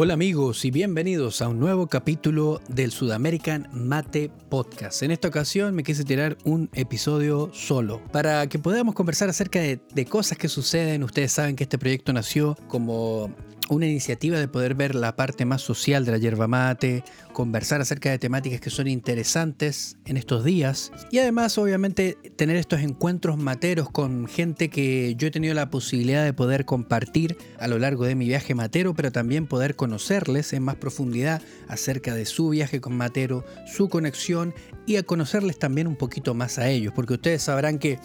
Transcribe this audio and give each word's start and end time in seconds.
Hola 0.00 0.14
amigos 0.14 0.64
y 0.64 0.70
bienvenidos 0.70 1.42
a 1.42 1.48
un 1.48 1.58
nuevo 1.58 1.88
capítulo 1.88 2.60
del 2.68 2.92
Sudamerican 2.92 3.68
Mate 3.72 4.30
Podcast. 4.48 5.02
En 5.02 5.10
esta 5.10 5.26
ocasión 5.26 5.74
me 5.74 5.82
quise 5.82 6.04
tirar 6.04 6.38
un 6.44 6.70
episodio 6.72 7.50
solo 7.52 8.00
para 8.12 8.46
que 8.46 8.60
podamos 8.60 8.94
conversar 8.94 9.28
acerca 9.28 9.58
de, 9.58 9.80
de 9.92 10.04
cosas 10.06 10.38
que 10.38 10.46
suceden. 10.46 11.02
Ustedes 11.02 11.32
saben 11.32 11.56
que 11.56 11.64
este 11.64 11.78
proyecto 11.78 12.12
nació 12.12 12.56
como 12.68 13.34
una 13.68 13.86
iniciativa 13.86 14.38
de 14.38 14.48
poder 14.48 14.74
ver 14.74 14.94
la 14.94 15.16
parte 15.16 15.44
más 15.44 15.62
social 15.62 16.04
de 16.04 16.12
la 16.12 16.18
yerba 16.18 16.48
mate, 16.48 17.04
conversar 17.32 17.80
acerca 17.80 18.10
de 18.10 18.18
temáticas 18.18 18.60
que 18.60 18.70
son 18.70 18.88
interesantes 18.88 19.96
en 20.04 20.16
estos 20.16 20.44
días 20.44 20.92
y 21.10 21.18
además 21.18 21.58
obviamente 21.58 22.16
tener 22.36 22.56
estos 22.56 22.80
encuentros 22.80 23.38
materos 23.38 23.90
con 23.90 24.26
gente 24.26 24.70
que 24.70 25.14
yo 25.16 25.28
he 25.28 25.30
tenido 25.30 25.54
la 25.54 25.70
posibilidad 25.70 26.24
de 26.24 26.32
poder 26.32 26.64
compartir 26.64 27.36
a 27.58 27.68
lo 27.68 27.78
largo 27.78 28.04
de 28.04 28.14
mi 28.14 28.26
viaje 28.26 28.54
matero, 28.54 28.94
pero 28.94 29.12
también 29.12 29.46
poder 29.46 29.76
conocerles 29.76 30.52
en 30.52 30.62
más 30.62 30.76
profundidad 30.76 31.42
acerca 31.68 32.14
de 32.14 32.26
su 32.26 32.48
viaje 32.50 32.80
con 32.80 32.96
matero, 32.96 33.44
su 33.66 33.88
conexión 33.88 34.54
y 34.86 34.96
a 34.96 35.02
conocerles 35.02 35.58
también 35.58 35.86
un 35.86 35.96
poquito 35.96 36.34
más 36.34 36.58
a 36.58 36.68
ellos, 36.68 36.92
porque 36.94 37.14
ustedes 37.14 37.42
sabrán 37.42 37.78
que 37.78 37.98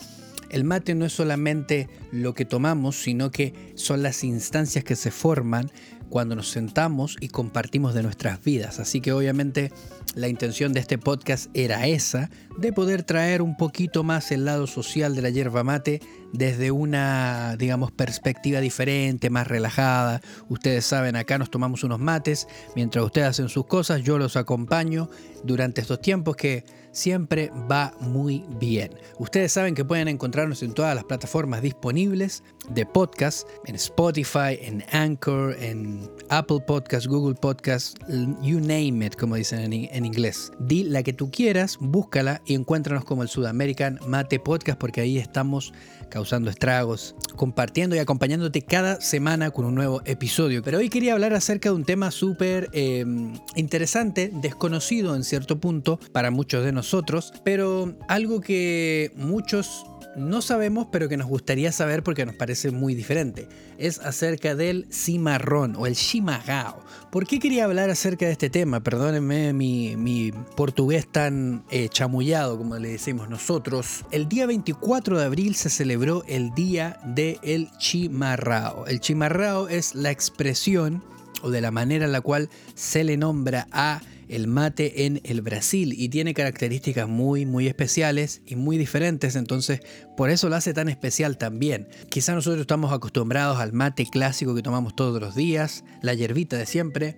el 0.49 0.63
mate 0.63 0.95
no 0.95 1.05
es 1.05 1.13
solamente 1.13 1.89
lo 2.11 2.33
que 2.33 2.45
tomamos, 2.45 2.95
sino 2.95 3.31
que 3.31 3.53
son 3.75 4.03
las 4.03 4.23
instancias 4.23 4.83
que 4.83 4.95
se 4.95 5.11
forman 5.11 5.71
cuando 6.09 6.35
nos 6.35 6.49
sentamos 6.49 7.17
y 7.19 7.29
compartimos 7.29 7.93
de 7.93 8.03
nuestras 8.03 8.43
vidas. 8.43 8.79
Así 8.79 9.01
que 9.01 9.13
obviamente 9.13 9.71
la 10.15 10.27
intención 10.27 10.73
de 10.73 10.79
este 10.79 10.97
podcast 10.97 11.49
era 11.53 11.87
esa, 11.87 12.29
de 12.57 12.71
poder 12.71 13.03
traer 13.03 13.41
un 13.41 13.57
poquito 13.57 14.03
más 14.03 14.31
el 14.31 14.45
lado 14.45 14.67
social 14.67 15.15
de 15.15 15.21
la 15.21 15.29
yerba 15.29 15.63
mate 15.63 16.01
desde 16.31 16.71
una, 16.71 17.55
digamos, 17.57 17.91
perspectiva 17.91 18.59
diferente, 18.59 19.29
más 19.29 19.47
relajada. 19.47 20.21
Ustedes 20.49 20.85
saben, 20.85 21.15
acá 21.15 21.37
nos 21.37 21.49
tomamos 21.49 21.83
unos 21.83 21.99
mates, 21.99 22.47
mientras 22.75 23.05
ustedes 23.05 23.27
hacen 23.27 23.49
sus 23.49 23.65
cosas, 23.65 24.01
yo 24.03 24.17
los 24.17 24.35
acompaño 24.35 25.09
durante 25.43 25.81
estos 25.81 26.01
tiempos 26.01 26.35
que 26.35 26.63
siempre 26.93 27.51
va 27.69 27.93
muy 27.99 28.45
bien. 28.59 28.91
Ustedes 29.17 29.51
saben 29.51 29.75
que 29.75 29.83
pueden 29.83 30.07
encontrarnos 30.07 30.63
en 30.63 30.73
todas 30.73 30.95
las 30.95 31.03
plataformas 31.03 31.61
disponibles 31.61 32.43
de 32.69 32.85
podcast, 32.85 33.47
en 33.65 33.75
Spotify, 33.75 34.57
en 34.61 34.85
Anchor, 34.91 35.55
en 35.59 36.02
Apple 36.29 36.59
Podcast, 36.65 37.05
Google 37.07 37.35
Podcast, 37.35 37.97
you 38.41 38.59
name 38.59 39.05
it, 39.05 39.15
como 39.15 39.35
dicen 39.35 39.59
en, 39.73 40.05
inglés. 40.05 40.51
Di 40.59 40.83
la 40.83 41.03
que 41.03 41.13
tú 41.13 41.29
quieras, 41.31 41.77
búscala 41.79 42.41
y 42.45 42.55
encuéntranos 42.55 43.05
como 43.05 43.23
el 43.23 43.29
Sudamerican 43.29 43.99
Mate 44.07 44.39
Podcast 44.39 44.79
porque 44.79 45.01
ahí 45.01 45.17
estamos 45.17 45.73
causando 46.09 46.49
estragos, 46.49 47.15
compartiendo 47.35 47.95
y 47.95 47.99
acompañándote 47.99 48.61
cada 48.61 49.01
semana 49.01 49.51
con 49.51 49.65
un 49.65 49.75
nuevo 49.75 50.01
episodio. 50.05 50.61
Pero 50.61 50.77
hoy 50.77 50.89
quería 50.89 51.13
hablar 51.13 51.33
acerca 51.33 51.69
de 51.69 51.75
un 51.75 51.85
tema 51.85 52.11
súper 52.11 52.69
em, 52.73 53.33
interesante, 53.55 54.31
desconocido 54.41 55.15
en 55.15 55.23
cierto 55.23 55.59
punto 55.59 55.99
para 56.11 56.29
muchos 56.29 56.63
de 56.63 56.71
nosotros, 56.71 57.33
pero 57.43 57.95
algo 58.07 58.41
que 58.41 59.11
muchos 59.15 59.85
no 60.15 60.41
sabemos, 60.41 60.87
pero 60.91 61.09
que 61.09 61.17
nos 61.17 61.27
gustaría 61.27 61.71
saber 61.71 62.03
porque 62.03 62.25
nos 62.25 62.35
parece 62.35 62.71
muy 62.71 62.93
diferente. 62.93 63.47
Es 63.77 63.99
acerca 63.99 64.55
del 64.55 64.87
cimarrón 64.91 65.75
o 65.75 65.87
el 65.87 65.95
chimagao. 65.95 66.83
¿Por 67.11 67.27
qué 67.27 67.39
quería 67.39 67.65
hablar 67.65 67.89
acerca 67.89 68.25
de 68.25 68.31
este 68.31 68.49
tema? 68.49 68.81
Perdónenme 68.81 69.53
mi, 69.53 70.31
portugués 70.55 71.07
tan 71.11 71.63
eh, 71.69 71.89
chamullado, 71.89 72.57
como 72.57 72.77
le 72.77 72.89
decimos 72.89 73.29
nosotros. 73.29 74.05
El 74.11 74.29
día 74.29 74.45
24 74.45 75.19
de 75.19 75.25
abril 75.25 75.55
se 75.55 75.69
celebró 75.69 76.23
el 76.27 76.53
Día 76.53 76.99
del 77.03 77.69
Chimarrao. 77.77 78.85
El 78.87 78.99
chimarrao 78.99 79.67
es 79.67 79.95
la 79.95 80.11
expresión 80.11 81.03
o 81.41 81.49
de 81.49 81.61
la 81.61 81.71
manera 81.71 82.05
en 82.05 82.11
la 82.11 82.21
cual 82.21 82.49
se 82.73 83.03
le 83.03 83.17
nombra 83.17 83.67
a 83.71 84.01
el 84.33 84.47
mate 84.47 85.05
en 85.05 85.21
el 85.23 85.41
Brasil 85.41 85.93
y 85.95 86.09
tiene 86.09 86.33
características 86.33 87.07
muy 87.07 87.45
muy 87.45 87.67
especiales 87.67 88.41
y 88.45 88.55
muy 88.55 88.77
diferentes, 88.77 89.35
entonces 89.35 89.81
por 90.17 90.29
eso 90.29 90.49
lo 90.49 90.55
hace 90.55 90.73
tan 90.73 90.89
especial 90.89 91.37
también. 91.37 91.87
Quizá 92.09 92.33
nosotros 92.33 92.61
estamos 92.61 92.91
acostumbrados 92.91 93.59
al 93.59 93.73
mate 93.73 94.05
clásico 94.05 94.55
que 94.55 94.63
tomamos 94.63 94.95
todos 94.95 95.21
los 95.21 95.35
días, 95.35 95.83
la 96.01 96.13
hierbita 96.13 96.57
de 96.57 96.65
siempre, 96.65 97.17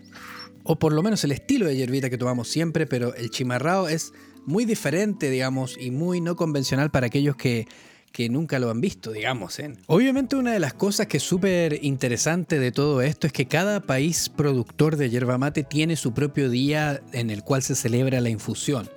o 0.64 0.78
por 0.78 0.94
lo 0.94 1.03
menos 1.03 1.24
el 1.24 1.31
estilo 1.31 1.68
de 1.68 1.78
hierbita 1.78 2.09
que 2.09 2.18
tomamos 2.18 2.50
siempre, 2.50 2.86
pero 2.86 3.16
el 3.16 3.30
chimarrao 3.30 3.88
es 3.88 4.12
muy 4.46 4.66
diferente, 4.66 5.30
digamos, 5.30 5.78
y 5.80 5.92
muy 5.92 6.22
no 6.22 6.36
convencional 6.36 6.92
para 6.92 7.08
aquellos 7.08 7.36
que 7.36 7.68
que 8.16 8.30
nunca 8.30 8.59
lo 8.59 8.70
han 8.72 8.80
visto, 8.80 9.12
digamos. 9.12 9.59
¿eh? 9.59 9.74
Obviamente 9.88 10.38
una 10.38 10.53
de 10.53 10.59
las 10.62 10.74
cosas 10.74 11.08
que 11.08 11.18
es 11.18 11.24
súper 11.24 11.84
interesante 11.84 12.59
de 12.59 12.72
todo 12.72 13.02
esto 13.02 13.28
es 13.28 13.34
que 13.34 13.46
cada 13.46 13.81
país 13.81 14.30
productor 14.30 14.96
de 14.96 15.09
yerba 15.09 15.38
mate 15.38 15.64
tiene 15.64 15.98
su 15.98 16.14
propio 16.14 16.50
día 16.50 17.02
en 17.12 17.30
el 17.30 17.44
cual 17.44 17.62
se 17.62 17.76
celebra 17.76 18.22
la 18.22 18.30
infusión. 18.30 18.90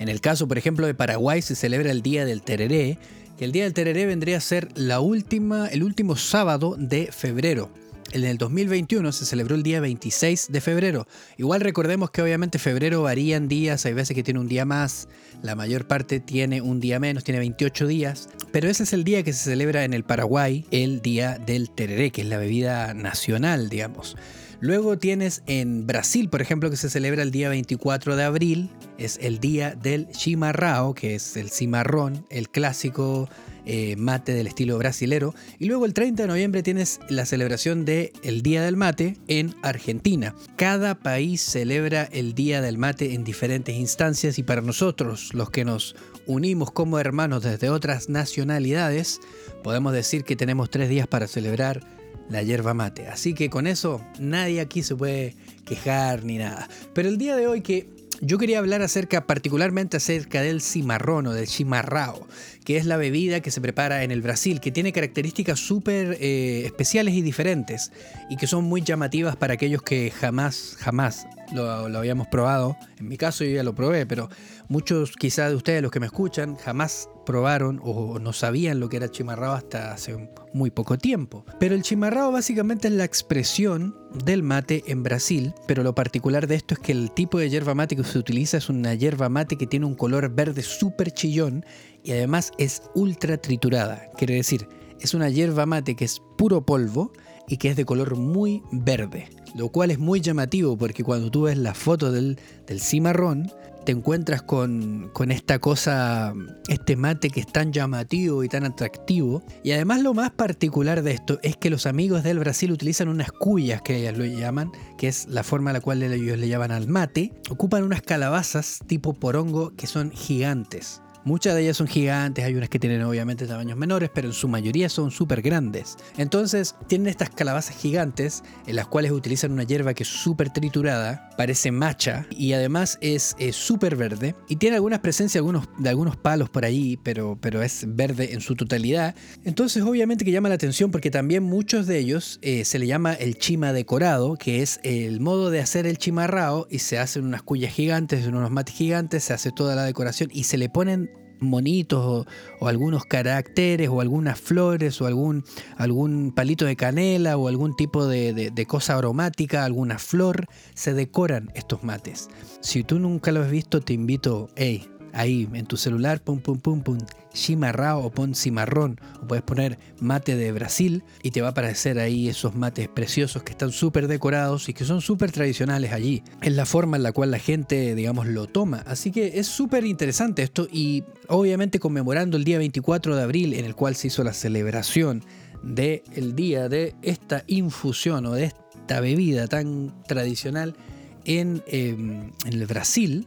En 0.00 0.08
el 0.08 0.20
caso, 0.20 0.48
por 0.48 0.58
ejemplo, 0.58 0.88
de 0.88 0.94
Paraguay 0.94 1.40
se 1.40 1.54
celebra 1.54 1.92
el 1.92 2.02
Día 2.02 2.24
del 2.24 2.42
Tereré, 2.42 2.98
que 3.38 3.44
el 3.44 3.52
Día 3.52 3.62
del 3.62 3.74
Tereré 3.74 4.06
vendría 4.06 4.38
a 4.38 4.40
ser 4.40 4.66
la 4.74 4.98
última, 4.98 5.68
el 5.68 5.84
último 5.84 6.16
sábado 6.16 6.74
de 6.76 7.12
febrero 7.12 7.70
en 8.14 8.24
el 8.24 8.38
2021 8.38 9.10
se 9.10 9.26
celebró 9.26 9.56
el 9.56 9.64
día 9.64 9.80
26 9.80 10.46
de 10.50 10.60
febrero. 10.60 11.06
Igual 11.36 11.60
recordemos 11.60 12.12
que 12.12 12.22
obviamente 12.22 12.60
febrero 12.60 13.02
varía 13.02 13.36
en 13.36 13.48
días, 13.48 13.84
hay 13.86 13.92
veces 13.92 14.14
que 14.14 14.22
tiene 14.22 14.38
un 14.38 14.46
día 14.46 14.64
más, 14.64 15.08
la 15.42 15.56
mayor 15.56 15.88
parte 15.88 16.20
tiene 16.20 16.60
un 16.60 16.78
día 16.78 17.00
menos, 17.00 17.24
tiene 17.24 17.40
28 17.40 17.88
días, 17.88 18.28
pero 18.52 18.68
ese 18.68 18.84
es 18.84 18.92
el 18.92 19.02
día 19.02 19.24
que 19.24 19.32
se 19.32 19.50
celebra 19.50 19.84
en 19.84 19.92
el 19.94 20.04
Paraguay, 20.04 20.64
el 20.70 21.02
día 21.02 21.38
del 21.38 21.70
tereré, 21.70 22.12
que 22.12 22.20
es 22.20 22.28
la 22.28 22.38
bebida 22.38 22.94
nacional, 22.94 23.68
digamos. 23.68 24.16
Luego 24.60 24.96
tienes 24.96 25.42
en 25.46 25.86
Brasil, 25.86 26.28
por 26.28 26.40
ejemplo, 26.40 26.70
que 26.70 26.76
se 26.76 26.88
celebra 26.88 27.22
el 27.22 27.32
día 27.32 27.48
24 27.48 28.14
de 28.14 28.22
abril, 28.22 28.70
es 28.96 29.18
el 29.20 29.40
día 29.40 29.74
del 29.74 30.08
chimarrao, 30.08 30.94
que 30.94 31.16
es 31.16 31.36
el 31.36 31.50
cimarrón, 31.50 32.24
el 32.30 32.48
clásico 32.48 33.28
eh, 33.66 33.96
mate 33.96 34.32
del 34.34 34.46
estilo 34.46 34.78
brasilero. 34.78 35.34
Y 35.58 35.66
luego 35.66 35.86
el 35.86 35.94
30 35.94 36.22
de 36.22 36.28
noviembre 36.28 36.62
tienes 36.62 37.00
la 37.08 37.26
celebración 37.26 37.84
del 37.84 38.12
el 38.22 38.42
Día 38.42 38.62
del 38.62 38.76
Mate 38.76 39.16
en 39.28 39.54
Argentina. 39.62 40.34
Cada 40.56 40.94
país 40.94 41.40
celebra 41.40 42.04
el 42.04 42.34
Día 42.34 42.60
del 42.60 42.78
Mate 42.78 43.14
en 43.14 43.24
diferentes 43.24 43.74
instancias 43.74 44.38
y 44.38 44.42
para 44.42 44.60
nosotros, 44.60 45.32
los 45.34 45.50
que 45.50 45.64
nos 45.64 45.96
unimos 46.26 46.70
como 46.70 46.98
hermanos 46.98 47.42
desde 47.42 47.70
otras 47.70 48.08
nacionalidades, 48.08 49.20
podemos 49.62 49.92
decir 49.92 50.24
que 50.24 50.36
tenemos 50.36 50.70
tres 50.70 50.88
días 50.88 51.06
para 51.06 51.26
celebrar 51.26 51.80
la 52.28 52.42
yerba 52.42 52.74
mate. 52.74 53.06
Así 53.08 53.34
que 53.34 53.50
con 53.50 53.66
eso 53.66 54.00
nadie 54.18 54.60
aquí 54.60 54.82
se 54.82 54.96
puede 54.96 55.36
quejar 55.64 56.24
ni 56.24 56.38
nada. 56.38 56.68
Pero 56.94 57.08
el 57.08 57.18
día 57.18 57.36
de 57.36 57.46
hoy 57.46 57.60
que 57.60 57.88
yo 58.24 58.38
quería 58.38 58.58
hablar 58.58 58.82
acerca, 58.82 59.26
particularmente 59.26 59.98
acerca 59.98 60.40
del 60.40 60.60
cimarrón 60.60 61.26
o 61.26 61.32
del 61.32 61.46
chimarrao, 61.46 62.26
que 62.64 62.76
es 62.76 62.86
la 62.86 62.96
bebida 62.96 63.40
que 63.40 63.50
se 63.50 63.60
prepara 63.60 64.02
en 64.02 64.10
el 64.10 64.22
Brasil, 64.22 64.60
que 64.60 64.72
tiene 64.72 64.92
características 64.92 65.58
súper 65.58 66.16
eh, 66.20 66.62
especiales 66.64 67.14
y 67.14 67.22
diferentes, 67.22 67.92
y 68.30 68.36
que 68.36 68.46
son 68.46 68.64
muy 68.64 68.82
llamativas 68.82 69.36
para 69.36 69.54
aquellos 69.54 69.82
que 69.82 70.10
jamás, 70.10 70.76
jamás 70.78 71.26
lo, 71.52 71.88
lo, 71.88 71.98
habíamos 71.98 72.26
probado. 72.28 72.76
En 72.98 73.08
mi 73.08 73.18
caso 73.18 73.44
yo 73.44 73.50
ya 73.50 73.62
lo 73.62 73.74
probé, 73.74 74.06
pero 74.06 74.30
muchos 74.68 75.12
quizás 75.16 75.50
de 75.50 75.56
ustedes, 75.56 75.82
los 75.82 75.90
que 75.90 76.00
me 76.00 76.06
escuchan, 76.06 76.56
jamás 76.56 77.08
probaron 77.24 77.80
o 77.82 78.18
no 78.18 78.32
sabían 78.32 78.80
lo 78.80 78.88
que 78.88 78.96
era 78.96 79.10
chimarrao 79.10 79.54
hasta 79.54 79.92
hace 79.92 80.30
muy 80.52 80.70
poco 80.70 80.96
tiempo. 80.96 81.44
Pero 81.58 81.74
el 81.74 81.82
chimarrao 81.82 82.32
básicamente 82.32 82.88
es 82.88 82.94
la 82.94 83.04
expresión 83.04 83.96
del 84.24 84.42
mate 84.42 84.84
en 84.86 85.02
Brasil, 85.02 85.52
pero 85.66 85.82
lo 85.82 85.94
particular 85.94 86.46
de 86.46 86.54
esto 86.54 86.74
es 86.74 86.80
que 86.80 86.92
el 86.92 87.10
tipo 87.10 87.38
de 87.38 87.50
yerba 87.50 87.74
mate 87.74 87.96
que 87.96 88.04
se 88.04 88.18
utiliza 88.18 88.56
es 88.56 88.68
una 88.68 88.94
yerba 88.94 89.28
mate 89.28 89.56
que 89.56 89.66
tiene 89.66 89.86
un 89.86 89.94
color 89.94 90.34
verde 90.34 90.62
súper 90.62 91.10
chillón 91.10 91.64
y 92.02 92.12
además 92.12 92.52
es 92.58 92.82
ultra 92.94 93.36
triturada. 93.36 94.10
Quiere 94.16 94.34
decir, 94.34 94.68
es 95.00 95.14
una 95.14 95.28
yerba 95.28 95.66
mate 95.66 95.96
que 95.96 96.04
es 96.04 96.22
puro 96.38 96.64
polvo 96.64 97.12
y 97.48 97.56
que 97.56 97.70
es 97.70 97.76
de 97.76 97.84
color 97.84 98.16
muy 98.16 98.62
verde, 98.70 99.28
lo 99.54 99.68
cual 99.70 99.90
es 99.90 99.98
muy 99.98 100.20
llamativo 100.20 100.76
porque 100.78 101.04
cuando 101.04 101.30
tú 101.30 101.42
ves 101.42 101.58
la 101.58 101.74
foto 101.74 102.12
del, 102.12 102.38
del 102.66 102.80
cimarrón, 102.80 103.50
te 103.84 103.92
encuentras 103.92 104.42
con, 104.42 105.10
con, 105.12 105.30
esta 105.30 105.58
cosa, 105.58 106.32
este 106.68 106.96
mate 106.96 107.30
que 107.30 107.40
es 107.40 107.46
tan 107.46 107.72
llamativo 107.72 108.42
y 108.42 108.48
tan 108.48 108.64
atractivo. 108.64 109.42
Y 109.62 109.72
además 109.72 110.02
lo 110.02 110.14
más 110.14 110.30
particular 110.30 111.02
de 111.02 111.12
esto 111.12 111.38
es 111.42 111.56
que 111.56 111.70
los 111.70 111.86
amigos 111.86 112.22
del 112.22 112.38
Brasil 112.38 112.72
utilizan 112.72 113.08
unas 113.08 113.30
cuyas 113.32 113.82
que 113.82 113.96
ellas 113.96 114.16
lo 114.16 114.24
llaman, 114.24 114.72
que 114.98 115.08
es 115.08 115.26
la 115.28 115.42
forma 115.42 115.70
a 115.70 115.74
la 115.74 115.80
cual 115.80 116.02
ellos 116.02 116.38
le 116.38 116.48
llaman 116.48 116.72
al 116.72 116.88
mate. 116.88 117.32
Ocupan 117.50 117.82
unas 117.82 118.02
calabazas 118.02 118.80
tipo 118.86 119.14
porongo 119.14 119.74
que 119.76 119.86
son 119.86 120.10
gigantes. 120.10 121.03
Muchas 121.24 121.54
de 121.54 121.62
ellas 121.62 121.78
son 121.78 121.86
gigantes, 121.86 122.44
hay 122.44 122.54
unas 122.54 122.68
que 122.68 122.78
tienen 122.78 123.02
obviamente 123.02 123.46
tamaños 123.46 123.78
menores, 123.78 124.10
pero 124.14 124.28
en 124.28 124.34
su 124.34 124.46
mayoría 124.46 124.90
son 124.90 125.10
súper 125.10 125.40
grandes. 125.40 125.96
Entonces 126.18 126.74
tienen 126.86 127.08
estas 127.08 127.30
calabazas 127.30 127.76
gigantes 127.76 128.42
en 128.66 128.76
las 128.76 128.86
cuales 128.86 129.10
utilizan 129.10 129.52
una 129.52 129.62
hierba 129.62 129.94
que 129.94 130.02
es 130.02 130.08
súper 130.08 130.50
triturada, 130.50 131.30
parece 131.38 131.72
macha 131.72 132.26
y 132.30 132.52
además 132.52 132.98
es 133.00 133.34
súper 133.52 133.96
verde 133.96 134.34
y 134.48 134.56
tiene 134.56 134.76
algunas 134.76 135.00
presencias 135.00 135.42
de 135.78 135.88
algunos, 135.88 136.16
palos 136.16 136.50
por 136.50 136.66
ahí, 136.66 136.98
pero, 137.02 137.38
pero 137.40 137.62
es 137.62 137.84
verde 137.88 138.34
en 138.34 138.42
su 138.42 138.54
totalidad. 138.54 139.14
Entonces 139.44 139.82
obviamente 139.82 140.26
que 140.26 140.30
llama 140.30 140.50
la 140.50 140.56
atención 140.56 140.90
porque 140.90 141.10
también 141.10 141.42
muchos 141.42 141.86
de 141.86 141.98
ellos 141.98 142.38
eh, 142.42 142.66
se 142.66 142.78
le 142.78 142.86
llama 142.86 143.14
el 143.14 143.38
chima 143.38 143.72
decorado, 143.72 144.36
que 144.36 144.60
es 144.60 144.78
el 144.82 145.20
modo 145.20 145.50
de 145.50 145.60
hacer 145.60 145.86
el 145.86 145.96
chimarrao 145.96 146.66
y 146.70 146.80
se 146.80 146.98
hacen 146.98 147.24
unas 147.24 147.42
cuyas 147.42 147.72
gigantes, 147.72 148.26
unos 148.26 148.50
mates 148.50 148.74
gigantes, 148.74 149.24
se 149.24 149.32
hace 149.32 149.52
toda 149.52 149.74
la 149.74 149.84
decoración 149.84 150.28
y 150.32 150.44
se 150.44 150.58
le 150.58 150.68
ponen 150.68 151.13
monitos 151.40 152.26
o, 152.60 152.68
algunos 152.68 153.04
caracteres 153.04 153.88
o 153.88 154.00
algunas 154.00 154.40
flores 154.40 155.00
o 155.00 155.06
algún, 155.06 155.44
algún 155.76 156.32
palito 156.32 156.64
de 156.64 156.76
canela 156.76 157.36
o 157.36 157.48
algún 157.48 157.76
tipo 157.76 158.06
de, 158.06 158.66
cosa 158.66 158.96
aromática, 158.96 159.64
alguna 159.64 159.98
flor, 159.98 160.46
se 160.74 160.94
decoran 160.94 161.50
estos 161.54 161.84
mates. 161.84 162.28
Si 162.60 162.82
tú 162.82 162.98
nunca 162.98 163.32
lo 163.32 163.42
has 163.42 163.50
visto, 163.50 163.80
te 163.80 163.92
invito, 163.92 164.48
hey, 164.56 164.88
ahí 165.14 165.48
en 165.52 165.66
tu 165.66 165.76
celular, 165.76 166.20
pum, 166.20 166.40
pum, 166.40 166.58
pum, 166.58 166.82
pum, 166.82 166.98
chimarrao 167.32 168.04
o 168.04 168.10
pon 168.10 168.34
cimarrón, 168.34 169.00
o 169.22 169.26
puedes 169.26 169.42
poner 169.42 169.78
mate 170.00 170.36
de 170.36 170.52
Brasil 170.52 171.02
y 171.22 171.30
te 171.30 171.40
va 171.40 171.48
a 171.48 171.50
aparecer 171.50 171.98
ahí 171.98 172.28
esos 172.28 172.54
mates 172.54 172.88
preciosos 172.88 173.42
que 173.42 173.52
están 173.52 173.72
súper 173.72 174.08
decorados 174.08 174.68
y 174.68 174.74
que 174.74 174.84
son 174.84 175.00
súper 175.00 175.32
tradicionales 175.32 175.92
allí. 175.92 176.22
Es 176.42 176.52
la 176.52 176.66
forma 176.66 176.96
en 176.96 177.02
la 177.02 177.12
cual 177.12 177.30
la 177.30 177.38
gente, 177.38 177.94
digamos, 177.94 178.26
lo 178.26 178.46
toma. 178.46 178.82
Así 178.86 179.10
que 179.10 179.38
es 179.38 179.46
súper 179.46 179.84
interesante 179.84 180.42
esto 180.42 180.68
y 180.70 181.04
obviamente 181.28 181.78
conmemorando 181.78 182.36
el 182.36 182.44
día 182.44 182.58
24 182.58 183.16
de 183.16 183.22
abril 183.22 183.54
en 183.54 183.64
el 183.64 183.74
cual 183.74 183.94
se 183.96 184.08
hizo 184.08 184.24
la 184.24 184.32
celebración 184.32 185.22
del 185.62 186.02
el 186.14 186.34
día 186.34 186.68
de 186.68 186.94
esta 187.02 187.44
infusión 187.46 188.26
o 188.26 188.32
de 188.32 188.44
esta 188.44 189.00
bebida 189.00 189.46
tan 189.48 189.94
tradicional 190.06 190.76
en, 191.24 191.62
em, 191.66 192.32
en 192.44 192.52
el 192.52 192.66
Brasil, 192.66 193.26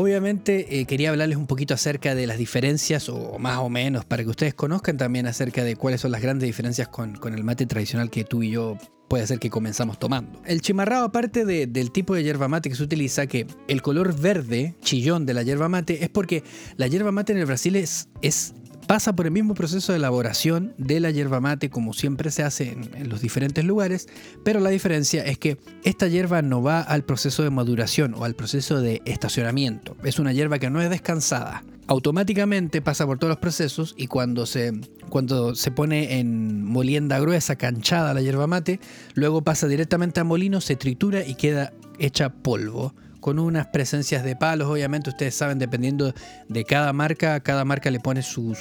Obviamente 0.00 0.78
eh, 0.78 0.84
quería 0.84 1.10
hablarles 1.10 1.36
un 1.36 1.48
poquito 1.48 1.74
acerca 1.74 2.14
de 2.14 2.28
las 2.28 2.38
diferencias, 2.38 3.08
o 3.08 3.36
más 3.40 3.58
o 3.58 3.68
menos, 3.68 4.04
para 4.04 4.22
que 4.22 4.30
ustedes 4.30 4.54
conozcan 4.54 4.96
también 4.96 5.26
acerca 5.26 5.64
de 5.64 5.74
cuáles 5.74 6.02
son 6.02 6.12
las 6.12 6.22
grandes 6.22 6.46
diferencias 6.46 6.86
con, 6.86 7.18
el 7.34 7.42
mate 7.42 7.66
tradicional 7.66 8.08
que 8.08 8.22
tú 8.22 8.44
y 8.44 8.52
yo 8.52 8.78
puede 9.08 9.26
ser 9.26 9.40
que 9.40 9.50
comenzamos 9.50 9.98
tomando. 9.98 10.40
El 10.46 10.62
chimarrao, 10.62 11.02
aparte 11.02 11.44
del 11.44 11.90
tipo 11.90 12.14
de 12.14 12.22
yerba 12.22 12.46
mate 12.46 12.68
que 12.68 12.76
se 12.76 12.82
utiliza, 12.84 13.26
que 13.26 13.48
el 13.66 13.82
color 13.82 14.16
verde, 14.16 14.76
chillón 14.82 15.26
de 15.26 15.34
la 15.34 15.42
yerba 15.42 15.68
mate, 15.68 16.04
es 16.04 16.10
porque 16.10 16.44
la 16.76 16.86
yerba 16.86 17.10
mate 17.10 17.32
en 17.32 17.38
el 17.38 17.46
Brasil 17.46 17.74
es, 17.74 18.08
es 18.22 18.54
pasa 18.88 19.14
por 19.14 19.26
el 19.26 19.32
mismo 19.32 19.54
proceso 19.54 19.92
de 19.92 19.98
elaboración 19.98 20.72
de 20.78 20.98
la 20.98 21.10
yerba 21.10 21.40
mate 21.40 21.68
como 21.68 21.92
siempre 21.92 22.30
se 22.30 22.42
hace 22.42 22.72
en, 22.72 23.10
los 23.10 23.20
diferentes 23.20 23.62
lugares, 23.62 24.08
pero 24.44 24.60
la 24.60 24.70
diferencia 24.70 25.24
es 25.26 25.36
que 25.36 25.58
esta 25.84 26.08
hierba 26.08 26.40
no 26.40 26.62
va 26.62 26.80
al 26.80 27.04
proceso 27.04 27.42
de 27.42 27.50
maduración 27.50 28.14
o 28.14 28.24
al 28.24 28.34
proceso 28.34 28.80
de 28.80 29.02
estacionamiento. 29.04 29.94
Es 30.04 30.18
una 30.18 30.32
hierba 30.32 30.58
que 30.58 30.70
no 30.70 30.80
es 30.80 30.88
descansada. 30.88 31.64
Automáticamente 31.86 32.80
pasa 32.80 33.04
por 33.04 33.18
todos 33.18 33.28
los 33.28 33.38
procesos 33.38 33.94
y 33.96 34.06
cuando 34.06 34.46
se, 34.46 34.72
cuando 35.10 35.54
se 35.54 35.70
pone 35.70 36.18
en 36.18 36.64
molienda 36.64 37.20
gruesa, 37.20 37.56
canchada 37.56 38.14
la 38.14 38.22
yerba 38.22 38.46
mate, 38.46 38.80
luego 39.12 39.42
pasa 39.42 39.68
directamente 39.68 40.20
a 40.20 40.24
molino, 40.24 40.62
se 40.62 40.76
tritura 40.76 41.26
y 41.26 41.34
queda 41.34 41.74
hecha 41.98 42.30
polvo 42.30 42.94
con 43.28 43.38
unas 43.38 43.66
presencias 43.66 44.24
de 44.24 44.36
palos, 44.36 44.68
obviamente 44.68 45.10
ustedes 45.10 45.34
saben, 45.34 45.58
dependiendo 45.58 46.14
de 46.48 46.64
cada 46.64 46.94
marca, 46.94 47.38
cada 47.40 47.62
marca 47.66 47.90
le 47.90 48.00
pone 48.00 48.22
su, 48.22 48.54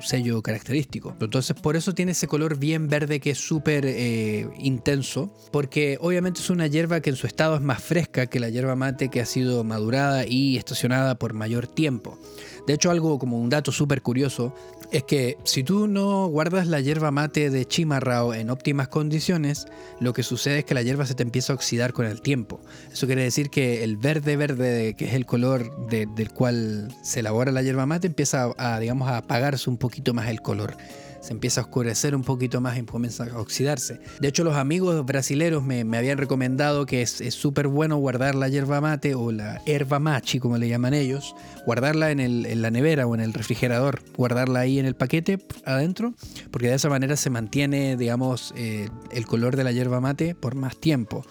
sello 0.00 0.42
característico. 0.42 1.14
Entonces 1.20 1.54
por 1.54 1.76
eso 1.76 1.94
tiene 1.94 2.10
ese 2.10 2.26
color 2.26 2.58
bien 2.58 2.88
verde 2.88 3.20
que 3.20 3.30
es 3.30 3.38
súper 3.38 3.84
eh, 3.86 4.48
intenso, 4.58 5.32
porque 5.52 5.98
obviamente 6.00 6.40
es 6.40 6.50
una 6.50 6.66
hierba 6.66 6.98
que 6.98 7.10
en 7.10 7.16
su 7.16 7.28
estado 7.28 7.54
es 7.54 7.60
más 7.60 7.80
fresca 7.80 8.26
que 8.26 8.40
la 8.40 8.48
hierba 8.48 8.74
mate 8.74 9.08
que 9.08 9.20
ha 9.20 9.24
sido 9.24 9.62
madurada 9.62 10.26
y 10.26 10.56
estacionada 10.56 11.16
por 11.16 11.32
mayor 11.32 11.68
tiempo. 11.68 12.18
De 12.66 12.74
hecho, 12.74 12.90
algo 12.90 13.18
como 13.18 13.38
un 13.38 13.50
dato 13.50 13.72
súper 13.72 14.02
curioso 14.02 14.54
es 14.92 15.02
que 15.02 15.36
si 15.44 15.64
tú 15.64 15.88
no 15.88 16.26
guardas 16.26 16.66
la 16.66 16.80
hierba 16.80 17.10
mate 17.10 17.50
de 17.50 17.66
chimarrao 17.66 18.34
en 18.34 18.50
óptimas 18.50 18.88
condiciones, 18.88 19.66
lo 20.00 20.12
que 20.12 20.22
sucede 20.22 20.60
es 20.60 20.64
que 20.64 20.74
la 20.74 20.82
hierba 20.82 21.06
se 21.06 21.14
te 21.14 21.22
empieza 21.22 21.52
a 21.52 21.56
oxidar 21.56 21.92
con 21.92 22.06
el 22.06 22.20
tiempo. 22.20 22.60
Eso 22.92 23.06
quiere 23.06 23.22
decir 23.22 23.50
que 23.50 23.82
el 23.82 23.96
verde 23.96 24.36
verde, 24.36 24.94
que 24.94 25.06
es 25.06 25.14
el 25.14 25.26
color 25.26 25.88
del 25.88 26.32
cual 26.32 26.94
se 27.02 27.20
elabora 27.20 27.50
la 27.50 27.62
hierba 27.62 27.86
mate, 27.86 28.06
empieza 28.06 28.52
a, 28.56 28.78
digamos, 28.78 29.08
a 29.08 29.18
apagarse 29.18 29.68
un 29.68 29.78
poquito 29.78 30.14
más 30.14 30.28
el 30.28 30.40
color 30.40 30.76
se 31.22 31.32
empieza 31.32 31.60
a 31.60 31.64
oscurecer 31.64 32.14
un 32.14 32.22
poquito 32.22 32.60
más 32.60 32.76
y 32.76 32.82
comienza 32.82 33.24
a 33.24 33.38
oxidarse. 33.38 34.00
De 34.20 34.28
hecho, 34.28 34.44
los 34.44 34.56
amigos 34.56 35.06
brasileros 35.06 35.62
me, 35.62 35.80
habían 35.96 36.18
recomendado 36.18 36.84
que 36.84 37.02
es 37.02 37.22
súper 37.34 37.68
bueno 37.68 37.96
guardar 37.96 38.34
la 38.34 38.48
hierba 38.48 38.80
mate 38.80 39.14
o 39.14 39.30
la 39.30 39.62
herba 39.64 39.98
machi, 39.98 40.40
como 40.40 40.58
le 40.58 40.68
llaman 40.68 40.94
ellos, 40.94 41.34
guardarla 41.64 42.10
en, 42.10 42.62
la 42.62 42.70
nevera 42.70 43.06
o 43.06 43.14
en 43.14 43.20
el 43.20 43.32
refrigerador, 43.32 44.02
guardarla 44.16 44.60
ahí 44.60 44.78
en 44.78 44.86
el 44.86 44.94
paquete 44.94 45.38
adentro, 45.64 46.14
porque 46.50 46.68
de 46.68 46.74
esa 46.74 46.88
manera 46.88 47.16
se 47.16 47.30
mantiene, 47.30 47.96
digamos, 47.96 48.52
eh, 48.56 48.90
el 49.12 49.26
color 49.26 49.56
de 49.56 49.64
la 49.64 49.72
hierba 49.72 50.00
mate 50.00 50.34
por 50.34 50.54
más 50.56 50.76
tiempo. 50.76 51.24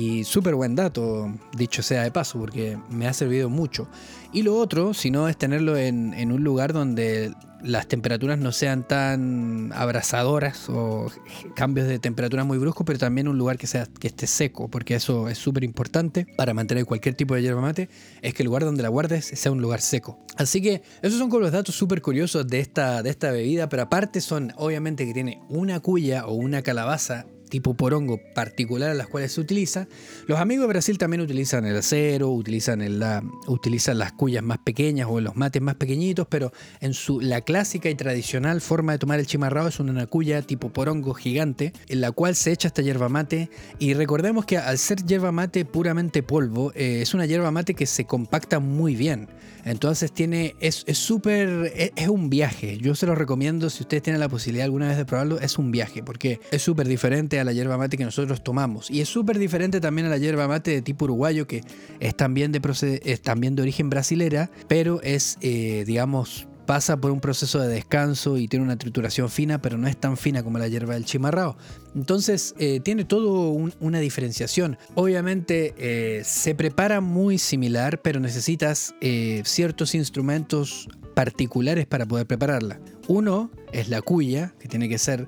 Y 0.00 0.24
súper 0.24 0.54
buen 0.54 0.74
dato, 0.74 1.30
dicho 1.54 1.82
sea 1.82 2.04
de 2.04 2.10
paso, 2.10 2.38
porque 2.38 2.78
me 2.88 3.06
ha 3.06 3.12
servido 3.12 3.50
mucho. 3.50 3.86
Y 4.32 4.44
lo 4.44 4.56
otro, 4.56 4.94
si 4.94 5.10
no, 5.10 5.28
es 5.28 5.36
tenerlo 5.36 5.76
en, 5.76 6.14
en 6.14 6.32
un 6.32 6.42
lugar 6.42 6.72
donde 6.72 7.34
las 7.62 7.86
temperaturas 7.86 8.38
no 8.38 8.50
sean 8.50 8.88
tan 8.88 9.74
abrasadoras 9.74 10.70
o 10.70 11.12
cambios 11.54 11.86
de 11.86 11.98
temperatura 11.98 12.44
muy 12.44 12.56
bruscos, 12.56 12.86
pero 12.86 12.98
también 12.98 13.28
un 13.28 13.36
lugar 13.36 13.58
que, 13.58 13.66
sea, 13.66 13.86
que 13.98 14.08
esté 14.08 14.26
seco, 14.26 14.68
porque 14.68 14.94
eso 14.94 15.28
es 15.28 15.36
súper 15.36 15.64
importante 15.64 16.26
para 16.34 16.54
mantener 16.54 16.86
cualquier 16.86 17.14
tipo 17.14 17.34
de 17.34 17.42
hierba 17.42 17.60
mate, 17.60 17.90
es 18.22 18.32
que 18.32 18.42
el 18.42 18.46
lugar 18.46 18.64
donde 18.64 18.82
la 18.82 18.88
guardes 18.88 19.26
sea 19.26 19.52
un 19.52 19.60
lugar 19.60 19.82
seco. 19.82 20.18
Así 20.38 20.62
que 20.62 20.80
esos 21.02 21.18
son 21.18 21.28
como 21.28 21.40
los 21.40 21.52
datos 21.52 21.74
súper 21.74 22.00
curiosos 22.00 22.48
de 22.48 22.60
esta, 22.60 23.02
de 23.02 23.10
esta 23.10 23.30
bebida, 23.30 23.68
pero 23.68 23.82
aparte 23.82 24.22
son 24.22 24.54
obviamente 24.56 25.04
que 25.04 25.12
tiene 25.12 25.42
una 25.50 25.80
cuya 25.80 26.26
o 26.26 26.32
una 26.32 26.62
calabaza 26.62 27.26
tipo 27.50 27.74
porongo 27.74 28.18
particular 28.34 28.90
a 28.90 28.94
las 28.94 29.08
cuales 29.08 29.32
se 29.32 29.40
utiliza. 29.40 29.86
Los 30.26 30.38
amigos 30.38 30.62
de 30.62 30.68
Brasil 30.68 30.96
también 30.96 31.20
utilizan 31.20 31.66
el 31.66 31.76
acero, 31.76 32.30
utilizan, 32.30 32.98
la, 32.98 33.22
utilizan 33.46 33.98
las 33.98 34.12
cuyas 34.12 34.42
más 34.42 34.58
pequeñas 34.58 35.08
o 35.10 35.20
los 35.20 35.36
mates 35.36 35.60
más 35.60 35.74
pequeñitos, 35.74 36.26
pero 36.28 36.52
en 36.80 36.94
su, 36.94 37.20
la 37.20 37.42
clásica 37.42 37.90
y 37.90 37.94
tradicional 37.94 38.60
forma 38.60 38.92
de 38.92 38.98
tomar 38.98 39.20
el 39.20 39.26
chimarrao 39.26 39.68
es 39.68 39.80
una 39.80 40.06
cuya 40.06 40.42
tipo 40.42 40.70
porongo 40.70 41.12
gigante 41.14 41.72
en 41.88 42.00
la 42.00 42.12
cual 42.12 42.34
se 42.34 42.52
echa 42.52 42.68
esta 42.68 42.82
yerba 42.82 43.08
mate 43.08 43.50
y 43.78 43.94
recordemos 43.94 44.44
que 44.46 44.56
al 44.56 44.78
ser 44.78 45.04
yerba 45.04 45.32
mate 45.32 45.64
puramente 45.64 46.22
polvo, 46.22 46.72
eh, 46.74 47.00
es 47.02 47.14
una 47.14 47.26
yerba 47.26 47.50
mate 47.50 47.74
que 47.74 47.86
se 47.86 48.04
compacta 48.04 48.60
muy 48.60 48.94
bien. 48.94 49.28
Entonces 49.64 50.12
tiene, 50.12 50.54
es 50.60 50.84
súper, 50.92 51.72
es, 51.76 51.92
es, 51.94 52.08
un 52.08 52.30
viaje. 52.30 52.78
Yo 52.78 52.94
se 52.94 53.06
lo 53.06 53.14
recomiendo 53.14 53.68
si 53.68 53.82
ustedes 53.82 54.02
tienen 54.02 54.20
la 54.20 54.28
posibilidad 54.28 54.64
alguna 54.64 54.88
vez 54.88 54.96
de 54.96 55.04
probarlo, 55.04 55.38
es 55.38 55.58
un 55.58 55.70
viaje 55.70 56.02
porque 56.02 56.40
es 56.50 56.62
súper 56.62 56.88
diferente 56.88 57.39
a 57.40 57.44
la 57.44 57.52
yerba 57.52 57.76
mate 57.76 57.96
que 57.96 58.04
nosotros 58.04 58.42
tomamos. 58.42 58.90
Y 58.90 59.00
es 59.00 59.08
súper 59.08 59.38
diferente 59.38 59.80
también 59.80 60.06
a 60.06 60.10
la 60.10 60.18
yerba 60.18 60.46
mate 60.48 60.70
de 60.70 60.82
tipo 60.82 61.04
uruguayo, 61.04 61.46
que 61.46 61.62
es 61.98 62.16
también 62.16 62.52
de, 62.52 62.60
es 63.04 63.22
también 63.22 63.56
de 63.56 63.62
origen 63.62 63.90
brasilera, 63.90 64.50
pero 64.68 65.00
es, 65.02 65.38
eh, 65.40 65.84
digamos, 65.86 66.46
pasa 66.66 67.00
por 67.00 67.10
un 67.10 67.20
proceso 67.20 67.58
de 67.58 67.66
descanso 67.66 68.38
y 68.38 68.46
tiene 68.46 68.64
una 68.64 68.78
trituración 68.78 69.28
fina, 69.28 69.60
pero 69.60 69.76
no 69.76 69.88
es 69.88 69.96
tan 69.96 70.16
fina 70.16 70.44
como 70.44 70.58
la 70.58 70.68
hierba 70.68 70.94
del 70.94 71.04
chimarrao. 71.04 71.56
Entonces 71.96 72.54
eh, 72.58 72.78
tiene 72.78 73.04
todo 73.04 73.50
una 73.80 73.98
diferenciación. 73.98 74.78
Obviamente 74.94 75.74
eh, 75.78 76.22
se 76.24 76.54
prepara 76.54 77.00
muy 77.00 77.38
similar, 77.38 78.00
pero 78.02 78.20
necesitas 78.20 78.94
ciertos 79.42 79.96
instrumentos 79.96 80.88
particulares 81.14 81.86
para 81.86 82.06
poder 82.06 82.26
prepararla. 82.26 82.80
Uno 83.08 83.50
es 83.72 83.88
la 83.88 84.00
cuya, 84.00 84.54
que 84.58 84.68
tiene 84.68 84.88
que 84.88 84.98
ser 84.98 85.26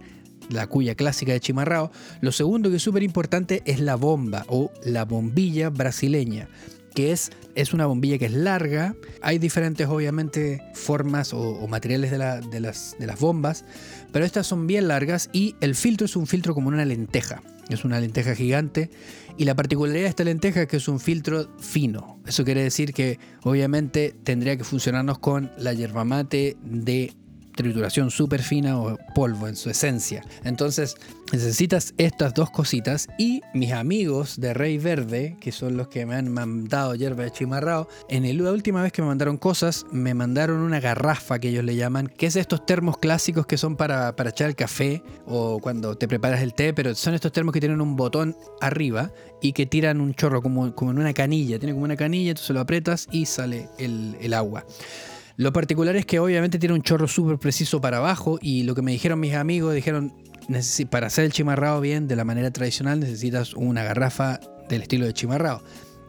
la 0.50 0.66
cuya 0.66 0.94
clásica 0.94 1.32
de 1.32 1.40
chimarrao. 1.40 1.90
Lo 2.20 2.32
segundo 2.32 2.70
que 2.70 2.76
es 2.76 2.82
súper 2.82 3.02
importante 3.02 3.62
es 3.64 3.80
la 3.80 3.96
bomba 3.96 4.44
o 4.48 4.70
la 4.84 5.04
bombilla 5.04 5.70
brasileña 5.70 6.48
que 6.94 7.12
es, 7.12 7.30
es 7.54 7.72
una 7.72 7.86
bombilla 7.86 8.18
que 8.18 8.26
es 8.26 8.32
larga. 8.32 8.94
Hay 9.22 9.38
diferentes, 9.38 9.88
obviamente, 9.88 10.62
formas 10.74 11.32
o, 11.32 11.66
materiales 11.66 12.10
de, 12.10 12.18
de, 12.18 12.60
las, 12.60 12.96
de 12.98 13.06
las 13.06 13.18
bombas, 13.18 13.64
pero 14.12 14.24
estas 14.24 14.46
son 14.46 14.66
bien 14.66 14.88
largas 14.88 15.30
y 15.32 15.56
el 15.60 15.74
filtro 15.74 16.04
es 16.04 16.16
un 16.16 16.26
filtro 16.26 16.54
como 16.54 16.68
una 16.68 16.84
lenteja. 16.84 17.42
Es 17.68 17.84
una 17.84 18.00
lenteja 18.00 18.34
gigante 18.34 18.90
y 19.38 19.44
la 19.44 19.54
particularidad 19.54 20.04
de 20.04 20.08
esta 20.08 20.24
lenteja 20.24 20.62
es 20.62 20.68
que 20.68 20.76
es 20.76 20.88
un 20.88 21.00
filtro 21.00 21.48
fino. 21.58 22.18
Eso 22.26 22.44
quiere 22.44 22.62
decir 22.62 22.92
que 22.92 23.18
obviamente 23.44 24.14
tendría 24.24 24.56
que 24.56 24.64
funcionarnos 24.64 25.18
con 25.18 25.50
la 25.56 25.72
yerba 25.72 26.04
mate 26.04 26.56
de 26.62 27.14
trituración 27.52 28.10
súper 28.10 28.42
fina 28.42 28.78
o 28.78 28.98
polvo 29.14 29.48
en 29.48 29.56
su 29.56 29.70
esencia. 29.70 30.22
Entonces 30.44 30.96
necesitas 31.32 31.94
estas 31.98 32.34
dos 32.34 32.50
cositas 32.50 33.08
y 33.18 33.40
mis 33.54 33.72
amigos 33.72 34.40
de 34.40 34.54
Rey 34.54 34.78
Verde, 34.78 35.36
que 35.40 35.52
son 35.52 35.76
los 35.76 35.88
que 35.88 36.04
me 36.06 36.14
han 36.14 36.28
mandado 36.30 36.94
hierba 36.94 37.24
de 37.24 37.30
chimarrao, 37.30 37.88
en 38.08 38.42
la 38.42 38.52
última 38.52 38.82
vez 38.82 38.92
que 38.92 39.02
me 39.02 39.08
mandaron 39.08 39.36
cosas, 39.36 39.86
me 39.92 40.14
mandaron 40.14 40.58
una 40.58 40.80
garrafa 40.80 41.38
que 41.38 41.48
ellos 41.48 41.64
le 41.64 41.76
llaman, 41.76 42.08
que 42.08 42.26
es 42.26 42.36
estos 42.36 42.66
termos 42.66 42.98
clásicos 42.98 43.46
que 43.46 43.58
son 43.58 43.76
para, 43.76 44.16
para 44.16 44.30
echar 44.30 44.48
el 44.48 44.56
café 44.56 45.02
o 45.26 45.58
cuando 45.60 45.96
te 45.96 46.08
preparas 46.08 46.42
el 46.42 46.54
té, 46.54 46.72
pero 46.74 46.94
son 46.94 47.14
estos 47.14 47.32
termos 47.32 47.52
que 47.52 47.60
tienen 47.60 47.80
un 47.80 47.96
botón 47.96 48.36
arriba 48.60 49.12
y 49.40 49.52
que 49.52 49.66
tiran 49.66 50.00
un 50.00 50.14
chorro 50.14 50.42
como, 50.42 50.74
como 50.74 50.90
en 50.90 50.98
una 50.98 51.12
canilla, 51.12 51.58
tiene 51.58 51.72
como 51.72 51.84
una 51.84 51.96
canilla, 51.96 52.30
entonces 52.30 52.54
lo 52.54 52.60
apretas 52.60 53.08
y 53.10 53.26
sale 53.26 53.68
el, 53.78 54.16
el 54.20 54.34
agua. 54.34 54.64
Lo 55.42 55.52
particular 55.52 55.96
es 55.96 56.06
que 56.06 56.20
obviamente 56.20 56.60
tiene 56.60 56.72
un 56.72 56.82
chorro 56.82 57.08
súper 57.08 57.36
preciso 57.36 57.80
para 57.80 57.96
abajo 57.96 58.38
y 58.40 58.62
lo 58.62 58.76
que 58.76 58.82
me 58.82 58.92
dijeron 58.92 59.18
mis 59.18 59.34
amigos, 59.34 59.74
dijeron, 59.74 60.14
para 60.88 61.08
hacer 61.08 61.24
el 61.24 61.32
chimarrado 61.32 61.80
bien 61.80 62.06
de 62.06 62.14
la 62.14 62.22
manera 62.22 62.52
tradicional 62.52 63.00
necesitas 63.00 63.52
una 63.54 63.82
garrafa 63.82 64.38
del 64.68 64.82
estilo 64.82 65.04
de 65.04 65.12
chimarrado. 65.14 65.64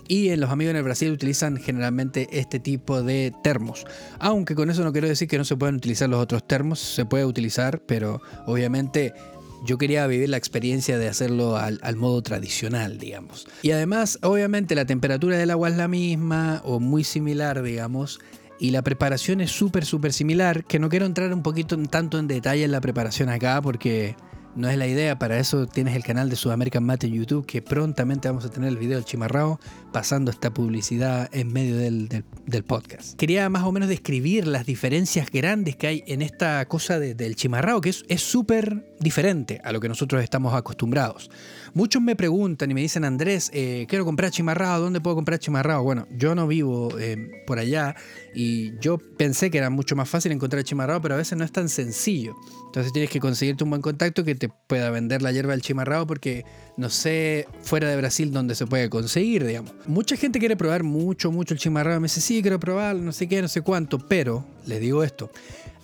Y 0.07 0.29
en 0.29 0.39
los 0.39 0.51
amigos 0.51 0.69
en 0.69 0.77
el 0.77 0.83
Brasil 0.83 1.11
utilizan 1.11 1.57
generalmente 1.57 2.27
este 2.31 2.59
tipo 2.59 3.01
de 3.01 3.33
termos. 3.43 3.87
Aunque 4.19 4.53
con 4.53 4.69
eso 4.69 4.83
no 4.83 4.91
quiero 4.91 5.07
decir 5.07 5.27
que 5.27 5.39
no 5.39 5.45
se 5.45 5.55
puedan 5.55 5.77
utilizar 5.77 6.09
los 6.09 6.21
otros 6.21 6.45
termos, 6.45 6.79
se 6.79 7.03
puede 7.05 7.25
utilizar, 7.25 7.81
pero 7.87 8.21
obviamente 8.45 9.13
yo 9.65 9.79
quería 9.79 10.05
vivir 10.05 10.29
la 10.29 10.37
experiencia 10.37 10.99
de 10.99 11.07
hacerlo 11.07 11.57
al, 11.57 11.79
al, 11.81 11.95
modo 11.95 12.21
tradicional, 12.21 12.99
digamos. 12.99 13.47
Y 13.63 13.71
además, 13.71 14.19
obviamente, 14.21 14.75
la 14.75 14.85
temperatura 14.85 15.37
del 15.37 15.49
agua 15.49 15.69
es 15.69 15.77
la 15.77 15.87
misma 15.87 16.61
o 16.65 16.79
muy 16.79 17.03
similar, 17.03 17.63
digamos 17.63 18.19
y 18.63 18.71
la 18.71 18.81
preparación 18.81 19.41
es 19.41 19.51
súper, 19.51 19.83
súper 19.83 20.13
similar, 20.13 20.63
que 20.63 20.79
no 20.79 20.87
quiero 20.87 21.05
entrar 21.05 21.33
un 21.33 21.43
poquito 21.43 21.77
tanto 21.89 22.17
en 22.17 22.27
detalle 22.27 22.63
en 22.63 22.71
la 22.71 22.79
preparación 22.79 23.27
acá 23.27 23.61
porque 23.61 24.15
no 24.55 24.69
es 24.69 24.77
la 24.77 24.87
idea, 24.87 25.19
para 25.19 25.37
eso 25.37 25.67
tienes 25.67 25.97
el 25.97 26.03
canal 26.03 26.29
de 26.29 26.37
Sudamerican 26.37 26.81
Mate 26.81 27.07
en 27.07 27.13
YouTube, 27.13 27.45
que 27.45 27.61
prontamente 27.61 28.29
vamos 28.29 28.45
a 28.45 28.49
tener 28.49 28.69
el 28.69 28.77
video 28.77 28.95
del 28.95 29.03
chimarrao 29.03 29.59
pasando 29.91 30.31
esta 30.31 30.53
publicidad 30.53 31.29
en 31.33 31.51
medio 31.51 31.75
del, 31.75 32.23
podcast. 32.65 33.17
Quería 33.17 33.49
más 33.49 33.63
o 33.63 33.73
menos 33.73 33.89
describir 33.89 34.47
las 34.47 34.65
diferencias 34.65 35.29
grandes 35.29 35.75
que 35.75 35.87
hay 35.87 36.03
en 36.07 36.21
esta 36.21 36.65
cosa 36.69 36.99
del 36.99 37.35
chimarrao, 37.35 37.81
que 37.81 37.89
es 37.89 38.21
súper 38.21 38.95
diferente 38.97 39.59
a 39.65 39.73
lo 39.73 39.81
que 39.81 39.89
nosotros 39.89 40.23
estamos 40.23 40.53
acostumbrados. 40.53 41.29
Muchos 41.75 42.03
me 42.03 42.15
preguntan 42.15 42.69
y 42.69 42.75
me 42.75 42.81
dicen, 42.81 43.03
Andrés, 43.03 43.49
eh, 43.51 43.87
quiero 43.89 44.05
comprar 44.05 44.29
chimarrao, 44.29 44.79
¿dónde 44.79 45.01
puedo 45.01 45.15
comprar 45.15 45.39
chimarrao? 45.39 45.81
Bueno, 45.81 46.07
yo 46.11 46.35
no 46.35 46.45
vivo 46.45 46.89
eh, 46.99 47.43
por 47.47 47.57
allá 47.57 47.95
y 48.35 48.77
yo 48.79 48.99
pensé 48.99 49.49
que 49.49 49.57
era 49.57 49.71
mucho 49.71 49.95
más 49.95 50.07
fácil 50.07 50.31
encontrar 50.31 50.63
chimarrao, 50.63 51.01
pero 51.01 51.15
a 51.15 51.17
veces 51.17 51.35
no 51.35 51.43
es 51.43 51.51
tan 51.51 51.69
sencillo. 51.69 52.35
Entonces 52.67 52.93
tienes 52.93 53.09
que 53.09 53.19
conseguirte 53.19 53.63
un 53.63 53.71
buen 53.71 53.81
contacto 53.81 54.23
que 54.23 54.35
te 54.35 54.49
pueda 54.49 54.91
vender 54.91 55.23
la 55.23 55.31
hierba 55.31 55.53
del 55.53 55.63
chimarrao 55.63 56.05
porque 56.05 56.45
no 56.77 56.91
sé 56.91 57.47
fuera 57.63 57.89
de 57.89 57.97
Brasil 57.97 58.31
dónde 58.31 58.53
se 58.53 58.67
puede 58.67 58.87
conseguir, 58.91 59.43
digamos. 59.43 59.73
Mucha 59.87 60.15
gente 60.15 60.37
quiere 60.37 60.55
probar 60.55 60.83
mucho, 60.83 61.31
mucho 61.31 61.55
el 61.55 61.59
chimarrao. 61.59 61.99
Me 61.99 62.05
dice, 62.05 62.21
sí, 62.21 62.43
quiero 62.43 62.59
probar, 62.59 62.95
no 62.97 63.11
sé 63.11 63.27
qué, 63.27 63.41
no 63.41 63.47
sé 63.47 63.61
cuánto, 63.61 63.97
pero 63.97 64.45
les 64.67 64.79
digo 64.79 65.03
esto. 65.03 65.31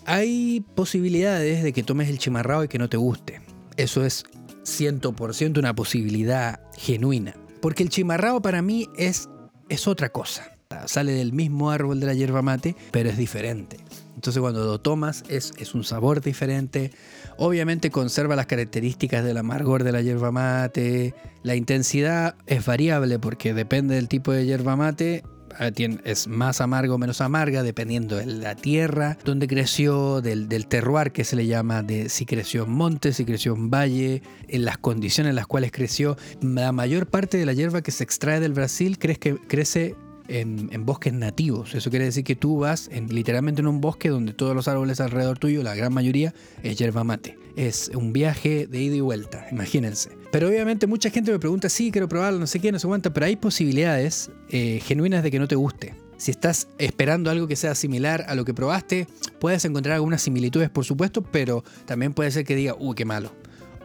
Hay 0.05 0.63
posibilidades 0.75 1.63
de 1.63 1.73
que 1.73 1.81
tomes 1.81 2.09
el 2.09 2.19
chimarrao 2.19 2.63
y 2.63 2.67
que 2.67 2.77
no 2.77 2.89
te 2.89 2.97
guste. 2.97 3.41
Eso 3.75 4.05
es 4.05 4.23
100% 4.63 5.59
una 5.59 5.75
posibilidad 5.75 6.61
genuina. 6.77 7.35
Porque 7.61 7.83
el 7.83 7.89
chimarrao 7.89 8.41
para 8.41 8.61
mí 8.61 8.87
es, 8.95 9.29
es 9.67 9.87
otra 9.87 10.09
cosa. 10.09 10.57
Sale 10.85 11.11
del 11.13 11.33
mismo 11.33 11.71
árbol 11.71 11.99
de 11.99 12.05
la 12.05 12.13
hierba 12.13 12.41
mate, 12.41 12.75
pero 12.91 13.09
es 13.09 13.17
diferente. 13.17 13.77
Entonces 14.15 14.41
cuando 14.41 14.65
lo 14.65 14.79
tomas 14.79 15.23
es, 15.29 15.53
es, 15.57 15.73
un 15.73 15.83
sabor 15.83 16.21
diferente. 16.21 16.91
Obviamente 17.37 17.89
conserva 17.89 18.35
las 18.35 18.47
características 18.47 19.23
del 19.23 19.37
amargor 19.37 19.83
de 19.83 19.93
la 19.93 20.01
yerba 20.01 20.31
mate. 20.31 21.15
La 21.41 21.55
intensidad 21.55 22.35
es 22.45 22.65
variable 22.65 23.17
porque 23.17 23.53
depende 23.53 23.95
del 23.95 24.09
tipo 24.09 24.31
de 24.31 24.45
yerba 24.45 24.75
mate. 24.75 25.23
Ah, 25.57 25.71
es 26.03 26.27
más 26.27 26.61
amargo 26.61 26.95
o 26.95 26.97
menos 26.97 27.21
amarga 27.21 27.63
dependiendo 27.63 28.17
de 28.17 28.25
la 28.25 28.55
tierra 28.55 29.17
donde 29.23 29.47
creció, 29.47 30.21
del, 30.21 30.49
del, 30.49 30.67
terroir 30.67 31.11
que 31.11 31.23
se 31.23 31.35
le 31.35 31.47
llama, 31.47 31.83
de 31.83 32.09
si 32.09 32.25
creció 32.25 32.63
en 32.63 32.71
monte, 32.71 33.13
si 33.13 33.25
creció 33.25 33.53
en 33.55 33.69
valle, 33.69 34.21
en 34.47 34.65
las 34.65 34.77
condiciones 34.77 35.29
en 35.31 35.35
las 35.35 35.47
cuales 35.47 35.71
creció. 35.71 36.17
La 36.41 36.71
mayor 36.71 37.07
parte 37.07 37.37
de 37.37 37.45
la 37.45 37.53
hierba 37.53 37.81
que 37.81 37.91
se 37.91 38.03
extrae 38.03 38.39
del 38.39 38.53
Brasil 38.53 38.97
crece, 38.99 39.37
crece 39.47 39.95
en, 40.29 40.85
bosques 40.85 41.13
nativos. 41.13 41.75
Eso 41.75 41.89
quiere 41.89 42.05
decir 42.05 42.23
que 42.23 42.35
tú 42.35 42.59
vas 42.59 42.89
en, 42.91 43.13
literalmente 43.13 43.61
en 43.61 43.67
un 43.67 43.81
bosque 43.81 44.09
donde 44.09 44.33
todos 44.33 44.55
los 44.55 44.67
árboles 44.67 44.99
alrededor 44.99 45.37
tuyo, 45.37 45.63
la 45.63 45.75
gran 45.75 45.93
mayoría, 45.93 46.33
es 46.63 46.77
yerba 46.77 47.03
mate. 47.03 47.37
Es 47.55 47.91
un 47.93 48.13
viaje 48.13 48.67
de 48.67 48.81
ida 48.81 48.95
y 48.95 49.01
vuelta, 49.01 49.47
imagínense. 49.51 50.11
Pero 50.31 50.47
obviamente 50.47 50.87
mucha 50.87 51.09
gente 51.09 51.31
me 51.31 51.39
pregunta, 51.39 51.69
sí, 51.69 51.91
quiero 51.91 52.07
probarlo, 52.07 52.39
no 52.39 52.47
sé 52.47 52.59
qué, 52.59 52.71
no 52.71 52.79
sé 52.79 52.87
cuánto, 52.87 53.11
pero 53.13 53.25
hay 53.25 53.35
posibilidades 53.35 54.31
eh, 54.49 54.79
genuinas 54.83 55.23
de 55.23 55.31
que 55.31 55.39
no 55.39 55.47
te 55.47 55.55
guste. 55.55 55.95
Si 56.17 56.31
estás 56.31 56.67
esperando 56.77 57.31
algo 57.31 57.47
que 57.47 57.55
sea 57.55 57.75
similar 57.75 58.25
a 58.27 58.35
lo 58.35 58.43
que 58.43 58.53
probaste, 58.53 59.07
puedes 59.39 59.63
encontrar 59.63 59.95
algunas 59.95 60.21
similitudes, 60.21 60.69
por 60.69 60.83
supuesto, 60.83 61.21
pero 61.23 61.63
también 61.85 62.13
puede 62.13 62.29
ser 62.31 62.43
que 62.43 62.55
diga, 62.55 62.75
uy, 62.77 62.93
qué 62.93 63.05
malo. 63.05 63.31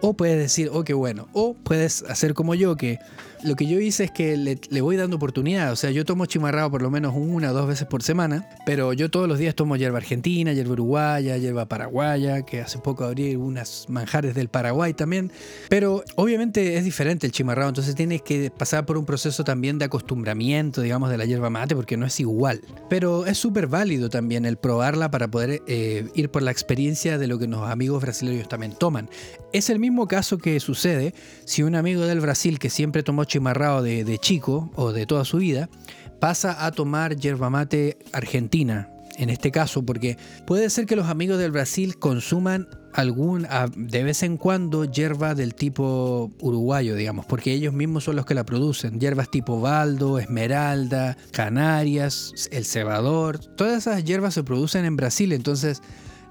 O 0.06 0.12
puedes 0.12 0.36
decir, 0.36 0.68
oh, 0.70 0.84
qué 0.84 0.92
bueno. 0.92 1.28
O 1.32 1.54
puedes 1.54 2.02
hacer 2.02 2.34
como 2.34 2.54
yo, 2.54 2.76
que 2.76 2.98
lo 3.42 3.56
que 3.56 3.66
yo 3.66 3.78
hice 3.78 4.04
es 4.04 4.10
que 4.10 4.36
le, 4.36 4.80
voy 4.80 4.96
dando 4.96 5.16
oportunidad. 5.16 5.72
O 5.72 5.76
sea, 5.76 5.90
yo 5.90 6.04
tomo 6.04 6.26
chimarrado 6.26 6.70
por 6.70 6.82
lo 6.82 6.90
menos 6.90 7.14
una 7.14 7.50
o 7.50 7.54
dos 7.54 7.68
veces 7.68 7.86
por 7.86 8.02
semana, 8.02 8.48
pero 8.66 8.92
yo 8.92 9.10
todos 9.10 9.28
los 9.28 9.38
días 9.38 9.54
tomo 9.54 9.76
hierba 9.76 9.98
argentina, 9.98 10.52
hierba 10.52 10.72
uruguaya, 10.72 11.36
hierba 11.36 11.66
paraguaya, 11.66 12.42
que 12.42 12.60
hace 12.60 12.78
poco 12.78 13.04
abrí 13.04 13.36
unas 13.36 13.86
manjares 13.88 14.34
del 14.34 14.48
Paraguay 14.48 14.94
también. 14.94 15.30
Pero 15.68 16.04
obviamente 16.16 16.76
es 16.76 16.84
diferente 16.84 17.26
el 17.26 17.32
chimarrado, 17.32 17.68
entonces 17.68 17.94
tienes 17.94 18.22
que 18.22 18.50
pasar 18.50 18.86
por 18.86 18.98
un 18.98 19.04
proceso 19.04 19.44
también 19.44 19.78
de 19.78 19.86
acostumbramiento, 19.86 20.80
digamos, 20.80 21.10
de 21.10 21.18
la 21.18 21.26
hierba 21.26 21.50
mate, 21.50 21.76
porque 21.76 21.96
no 21.96 22.06
es 22.06 22.18
igual. 22.20 22.60
Pero 22.88 23.26
es 23.26 23.38
súper 23.38 23.68
válido 23.68 24.08
también 24.08 24.46
el 24.46 24.56
probarla 24.56 25.10
para 25.10 25.28
poder 25.28 25.62
eh, 25.66 26.08
ir 26.14 26.30
por 26.30 26.42
la 26.42 26.50
experiencia 26.50 27.18
de 27.18 27.26
lo 27.26 27.38
que 27.38 27.46
los 27.46 27.68
amigos 27.68 28.02
brasileños 28.02 28.48
también 28.48 28.72
toman. 28.72 29.08
Es 29.52 29.70
el 29.70 29.78
mismo 29.78 29.93
caso 30.08 30.38
que 30.38 30.58
sucede 30.60 31.14
si 31.44 31.62
un 31.62 31.74
amigo 31.74 32.02
del 32.02 32.20
Brasil 32.20 32.58
que 32.58 32.70
siempre 32.70 33.02
tomó 33.02 33.24
chimarrado 33.24 33.82
de, 33.82 34.04
de 34.04 34.18
chico 34.18 34.70
o 34.74 34.92
de 34.92 35.06
toda 35.06 35.24
su 35.24 35.38
vida 35.38 35.68
pasa 36.20 36.64
a 36.64 36.72
tomar 36.72 37.16
yerba 37.16 37.50
mate 37.50 37.98
argentina, 38.12 38.88
en 39.16 39.30
este 39.30 39.50
caso, 39.50 39.84
porque 39.84 40.16
puede 40.46 40.70
ser 40.70 40.86
que 40.86 40.96
los 40.96 41.08
amigos 41.08 41.38
del 41.38 41.52
Brasil 41.52 41.98
consuman 41.98 42.68
algún 42.94 43.46
de 43.76 44.04
vez 44.04 44.22
en 44.22 44.36
cuando 44.36 44.84
hierba 44.84 45.34
del 45.34 45.54
tipo 45.54 46.30
uruguayo, 46.40 46.94
digamos, 46.94 47.26
porque 47.26 47.52
ellos 47.52 47.74
mismos 47.74 48.04
son 48.04 48.16
los 48.16 48.24
que 48.24 48.34
la 48.34 48.44
producen. 48.44 49.00
Hierbas 49.00 49.30
tipo 49.30 49.60
baldo, 49.60 50.18
esmeralda, 50.18 51.16
canarias, 51.32 52.32
el 52.52 52.64
cebador, 52.64 53.38
todas 53.38 53.78
esas 53.78 54.04
hierbas 54.04 54.34
se 54.34 54.44
producen 54.44 54.84
en 54.84 54.96
Brasil, 54.96 55.32
entonces 55.32 55.82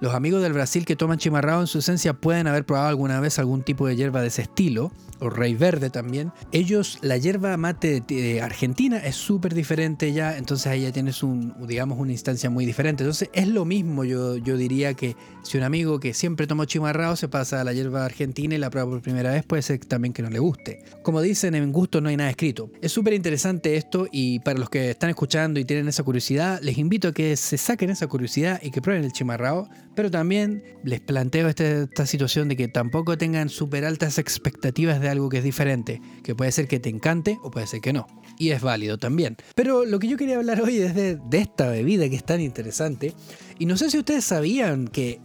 los 0.03 0.13
amigos 0.13 0.41
del 0.41 0.51
Brasil 0.51 0.83
que 0.86 0.98
toman 0.98 1.17
chimarrado 1.17 1.62
en 1.62 1.67
su 1.67 1.79
esencia 1.79 2.13
pueden 2.13 2.48
haber 2.48 2.65
probado 2.65 2.89
alguna 2.89 3.22
vez 3.22 3.39
algún 3.39 3.63
tipo 3.63 3.88
de 3.88 3.95
hierba 3.95 4.19
de 4.19 4.27
ese 4.27 4.41
estilo, 4.41 4.91
o 5.19 5.29
rey 5.29 5.53
verde 5.53 5.89
también. 5.89 6.33
Ellos, 6.51 7.00
la 7.01 7.15
hierba 7.15 7.55
mate 7.55 8.01
de 8.01 8.41
Argentina 8.41 8.98
es 8.98 9.15
súper 9.15 9.53
diferente 9.53 10.12
ya, 10.12 10.38
entonces 10.38 10.67
ahí 10.67 10.81
ya 10.81 10.91
tienes 10.91 11.24
un, 11.24 11.53
digamos, 11.65 11.98
una 11.98 12.12
instancia 12.12 12.50
muy 12.50 12.65
diferente. 12.65 13.03
Entonces 13.03 13.29
es 13.31 13.48
lo 13.48 13.63
mismo, 13.63 14.03
yo, 14.03 14.36
yo 14.36 14.57
diría 14.57 14.93
que 14.93 15.15
si 15.43 15.57
un 15.57 15.63
amigo 15.63 16.01
que 16.01 16.13
siempre 16.13 16.48
tomó 16.48 16.65
chimarrado 16.65 17.15
se 17.15 17.29
pasa 17.29 17.62
a 17.62 17.63
la 17.63 17.72
hierba 17.72 18.03
argentina 18.03 18.55
y 18.55 18.57
la 18.57 18.69
prueba 18.69 18.89
por 18.89 19.01
primera 19.01 19.31
vez, 19.31 19.45
puede 19.45 19.62
ser 19.62 19.79
también 19.86 20.13
que 20.13 20.22
no 20.22 20.29
le 20.29 20.39
guste. 20.39 20.83
Como 21.01 21.22
dicen, 21.22 21.55
en 21.55 21.72
gusto 21.72 22.01
no 22.01 22.10
hay 22.10 22.17
nada 22.17 22.29
escrito. 22.29 22.69
Es 22.81 22.91
súper 22.91 23.13
interesante 23.13 23.77
esto 23.77 24.07
y 24.12 24.39
para 24.39 24.60
los 24.60 24.69
que 24.69 24.89
están 24.89 25.10
escuchando 25.10 25.62
y 25.62 25.63
tienen 25.63 25.88
esa 25.88 26.03
curiosidad, 26.03 26.60
les 26.62 26.77
invito 26.77 27.07
a 27.07 27.13
que 27.13 27.38
se 27.38 27.57
saquen 27.57 27.89
esa 27.89 28.07
curiosidad 28.07 28.60
y 28.62 28.72
que 28.72 28.81
prueben 28.81 29.05
el 29.05 29.13
chimarrado 29.13 29.69
pero 29.96 30.10
también 30.12 30.64
les 30.84 31.00
planteo 31.00 31.48
este, 31.48 31.84
esta, 31.84 32.06
situación 32.06 32.50
de 32.50 32.56
que 32.56 32.68
tampoco 32.68 33.18
tengan 33.18 33.50
súper 33.50 33.86
altas 33.86 34.18
expectativas 34.18 35.00
de 35.00 35.10
algo 35.10 35.30
que 35.30 35.38
es 35.40 35.44
diferente, 35.44 36.02
que 36.24 36.36
puede 36.36 36.52
ser 36.52 36.68
que 36.68 36.80
te 36.80 36.90
encante 36.90 37.38
o 37.44 37.52
puede 37.52 37.68
ser 37.68 37.82
que 37.82 37.94
no. 37.94 38.08
Y 38.38 38.50
es 38.50 38.62
válido 38.62 38.98
también. 38.98 39.38
Pero 39.56 39.86
lo 39.86 40.00
que 40.00 40.08
yo 40.08 40.18
quería 40.18 40.38
hablar 40.38 40.62
hoy 40.62 40.78
es 40.78 40.96
de, 40.96 41.20
esta 41.32 41.70
bebida 41.70 42.10
que 42.10 42.16
es 42.16 42.24
tan 42.24 42.42
interesante. 42.42 43.14
Y 43.60 43.66
no 43.66 43.78
sé 43.78 43.90
si 43.90 43.98
ustedes 43.98 44.24
sabían 44.24 44.88
que 44.88 45.20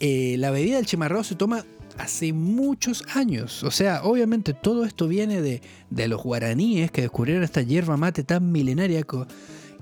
eh, 0.00 0.36
la 0.38 0.50
bebida 0.50 0.76
del 0.76 0.86
chimarrón 0.86 1.24
se 1.24 1.34
toma 1.34 1.64
hace 1.98 2.32
muchos 2.32 3.04
años. 3.14 3.62
O 3.64 3.70
sea, 3.70 4.02
obviamente 4.04 4.52
todo 4.54 4.84
esto 4.84 5.08
viene 5.08 5.40
de, 5.40 5.62
de 5.90 6.08
los 6.08 6.22
guaraníes 6.22 6.90
que 6.90 7.02
descubrieron 7.02 7.42
esta 7.42 7.62
hierba 7.62 7.96
mate 7.96 8.24
tan 8.24 8.50
milenaria 8.50 9.02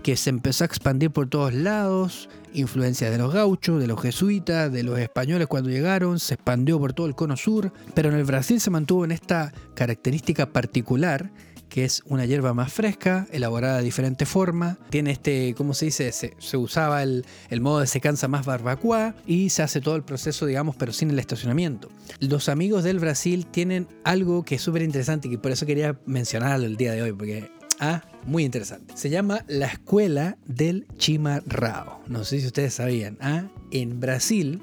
que 0.02 0.16
se 0.16 0.30
empezó 0.30 0.64
a 0.64 0.66
expandir 0.66 1.10
por 1.10 1.28
todos 1.28 1.54
lados, 1.54 2.28
influencia 2.52 3.10
de 3.10 3.18
los 3.18 3.32
gauchos, 3.32 3.80
de 3.80 3.86
los 3.86 4.00
jesuitas, 4.00 4.72
de 4.72 4.82
los 4.82 4.98
españoles 4.98 5.46
cuando 5.46 5.70
llegaron, 5.70 6.18
se 6.18 6.34
expandió 6.34 6.78
por 6.78 6.92
todo 6.92 7.06
el 7.06 7.14
cono 7.14 7.36
sur, 7.36 7.72
pero 7.94 8.08
en 8.08 8.16
el 8.16 8.24
Brasil 8.24 8.60
se 8.60 8.70
mantuvo 8.70 9.04
en 9.04 9.12
esta 9.12 9.52
característica 9.74 10.52
particular 10.52 11.30
que 11.72 11.86
es 11.86 12.02
una 12.04 12.26
hierba 12.26 12.52
más 12.52 12.70
fresca, 12.70 13.26
elaborada 13.32 13.78
de 13.78 13.84
diferente 13.84 14.26
forma. 14.26 14.76
Tiene 14.90 15.10
este, 15.10 15.54
¿cómo 15.56 15.72
se 15.72 15.86
dice? 15.86 16.12
Se, 16.12 16.56
usaba 16.58 17.02
el, 17.02 17.24
modo 17.62 17.80
de 17.80 17.86
secanza 17.86 18.28
más 18.28 18.44
barbacoa 18.44 19.14
y 19.26 19.48
se 19.48 19.62
hace 19.62 19.80
todo 19.80 19.96
el 19.96 20.02
proceso, 20.02 20.44
digamos, 20.44 20.76
pero 20.76 20.92
sin 20.92 21.10
el 21.10 21.18
estacionamiento. 21.18 21.88
Los 22.20 22.50
amigos 22.50 22.84
del 22.84 22.98
Brasil 22.98 23.46
tienen 23.46 23.88
algo 24.04 24.44
que 24.44 24.56
es 24.56 24.60
súper 24.60 24.82
interesante 24.82 25.28
y 25.28 25.38
por 25.38 25.50
eso 25.50 25.64
quería 25.64 25.98
mencionarlo 26.04 26.66
el 26.66 26.76
día 26.76 26.92
de 26.92 27.00
hoy, 27.00 27.12
porque 27.14 27.50
Ah, 27.80 28.02
muy 28.24 28.44
interesante. 28.44 28.96
Se 28.96 29.10
llama 29.10 29.44
la 29.48 29.66
Escuela 29.66 30.36
del 30.46 30.86
Chimarrao. 30.96 32.02
No 32.06 32.24
sé 32.24 32.40
si 32.40 32.46
ustedes 32.46 32.74
sabían. 32.74 33.18
Ah, 33.20 33.48
en 33.70 34.00
Brasil 34.00 34.62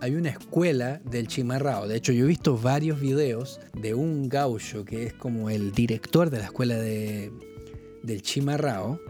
hay 0.00 0.14
una 0.14 0.30
escuela 0.30 1.00
del 1.04 1.26
chimarrao. 1.26 1.86
De 1.88 1.96
hecho, 1.96 2.12
yo 2.12 2.24
he 2.24 2.28
visto 2.28 2.56
varios 2.56 3.00
videos 3.00 3.60
de 3.74 3.94
un 3.94 4.28
gaucho 4.28 4.84
que 4.84 5.04
es 5.06 5.14
como 5.14 5.50
el 5.50 5.72
director 5.72 6.30
de 6.30 6.38
la 6.38 6.44
escuela 6.44 6.76
de, 6.76 7.32
del 8.02 8.22
chimarrao, 8.22 9.00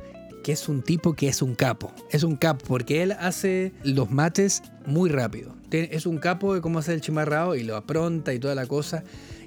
que 0.45 0.53
es 0.53 0.69
un 0.69 0.83
tipo 0.83 1.15
que 1.15 1.29
es 1.29 1.43
un 1.43 1.55
capo. 1.55 1.93
Es 2.11 2.23
un 2.23 2.37
capo 2.37 2.65
porque 2.67 3.03
él 3.03 3.13
hace 3.13 3.73
los 3.83 4.11
mates 4.11 4.63
muy 4.87 5.11
rápido. 5.11 5.55
Es 5.71 6.07
un 6.07 6.19
capo 6.19 6.55
de 6.55 6.61
cómo 6.61 6.79
hacer 6.79 6.95
el 6.95 7.01
chimarrao 7.01 7.57
y 7.57 7.65
lo 7.65 7.77
apronta 7.77 8.33
y 8.33 8.39
toda 8.39 8.55
la 8.55 8.67
cosa. 8.67 9.03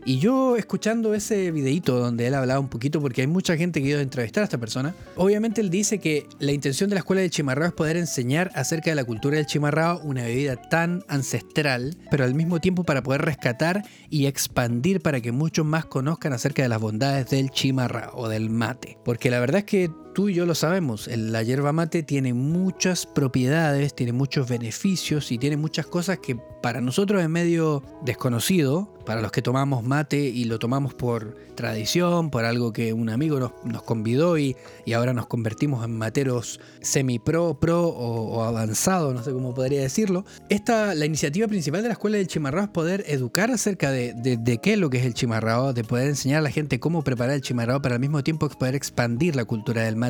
Y 0.05 0.19
yo 0.19 0.55
escuchando 0.55 1.13
ese 1.13 1.51
videito 1.51 1.99
donde 1.99 2.27
él 2.27 2.33
hablaba 2.33 2.59
un 2.59 2.69
poquito, 2.69 3.01
porque 3.01 3.21
hay 3.21 3.27
mucha 3.27 3.57
gente 3.57 3.81
que 3.81 3.89
ido 3.89 3.99
a 3.99 4.01
entrevistar 4.01 4.41
a 4.41 4.45
esta 4.45 4.57
persona, 4.57 4.95
obviamente 5.15 5.61
él 5.61 5.69
dice 5.69 5.99
que 5.99 6.27
la 6.39 6.51
intención 6.51 6.89
de 6.89 6.95
la 6.95 6.99
escuela 6.99 7.21
del 7.21 7.31
chimarrao 7.31 7.67
es 7.67 7.73
poder 7.73 7.97
enseñar 7.97 8.51
acerca 8.55 8.89
de 8.89 8.95
la 8.95 9.03
cultura 9.03 9.37
del 9.37 9.45
chimarrao, 9.45 9.99
una 10.03 10.23
bebida 10.23 10.55
tan 10.55 11.03
ancestral, 11.07 11.97
pero 12.09 12.23
al 12.23 12.33
mismo 12.33 12.59
tiempo 12.59 12.83
para 12.83 13.03
poder 13.03 13.21
rescatar 13.21 13.83
y 14.09 14.25
expandir 14.25 15.01
para 15.01 15.21
que 15.21 15.31
muchos 15.31 15.65
más 15.65 15.85
conozcan 15.85 16.33
acerca 16.33 16.63
de 16.63 16.69
las 16.69 16.79
bondades 16.81 17.29
del 17.29 17.49
chimarrao 17.49 18.11
o 18.15 18.29
del 18.29 18.49
mate. 18.49 18.97
Porque 19.03 19.29
la 19.29 19.39
verdad 19.39 19.59
es 19.59 19.65
que 19.65 19.91
tú 20.19 20.27
y 20.27 20.33
yo 20.33 20.45
lo 20.45 20.53
sabemos, 20.53 21.07
la 21.07 21.43
hierba 21.43 21.71
mate 21.71 22.03
tiene 22.03 22.33
muchas 22.33 23.05
propiedades, 23.05 23.95
tiene 23.95 24.11
muchos 24.11 24.49
beneficios 24.49 25.31
y 25.31 25.37
tiene 25.37 25.55
muchas 25.55 25.87
cosas 25.87 26.19
que 26.19 26.35
para 26.61 26.81
nosotros 26.81 27.21
es 27.21 27.29
medio 27.29 27.81
desconocido, 28.03 28.93
para 29.05 29.21
los 29.21 29.31
que 29.31 29.41
tomamos 29.41 29.83
mate 29.83 30.19
y 30.19 30.43
lo 30.43 30.59
tomamos 30.59 30.93
por 30.93 31.35
tradición, 31.55 32.29
por 32.29 32.45
algo 32.45 32.73
que 32.73 32.93
un 32.93 33.09
amigo 33.09 33.39
nos, 33.63 33.81
convidó 33.83 34.37
y, 34.37 34.55
y, 34.85 34.93
ahora 34.93 35.13
nos 35.13 35.25
convertimos 35.25 35.83
en 35.83 35.97
materos 35.97 36.59
semi-pro, 36.81 37.59
pro 37.59 37.87
o, 37.87 38.43
avanzado, 38.43 39.13
no 39.13 39.23
sé 39.23 39.31
cómo 39.31 39.53
podría 39.53 39.81
decirlo. 39.81 40.25
Esta, 40.49 40.93
la 40.95 41.05
iniciativa 41.05 41.47
principal 41.47 41.81
de 41.81 41.87
la 41.87 41.93
Escuela 41.93 42.17
del 42.17 42.27
Chimarrao 42.27 42.65
es 42.65 42.69
poder 42.69 43.03
educar 43.07 43.49
acerca 43.51 43.89
de, 43.91 44.13
de, 44.13 44.57
qué 44.59 44.73
es 44.73 44.79
lo 44.79 44.89
que 44.89 44.99
es 44.99 45.05
el 45.05 45.13
chimarrao, 45.13 45.73
de 45.73 45.83
poder 45.83 46.07
enseñar 46.07 46.39
a 46.39 46.41
la 46.43 46.51
gente 46.51 46.79
cómo 46.79 47.03
preparar 47.03 47.35
el 47.35 47.41
chimarrao, 47.41 47.81
pero 47.81 47.95
al 47.95 48.01
mismo 48.01 48.23
tiempo 48.23 48.47
poder 48.49 48.75
expandir 48.75 49.35
la 49.35 49.45
cultura 49.45 49.83
del 49.83 49.95
mate 49.95 50.08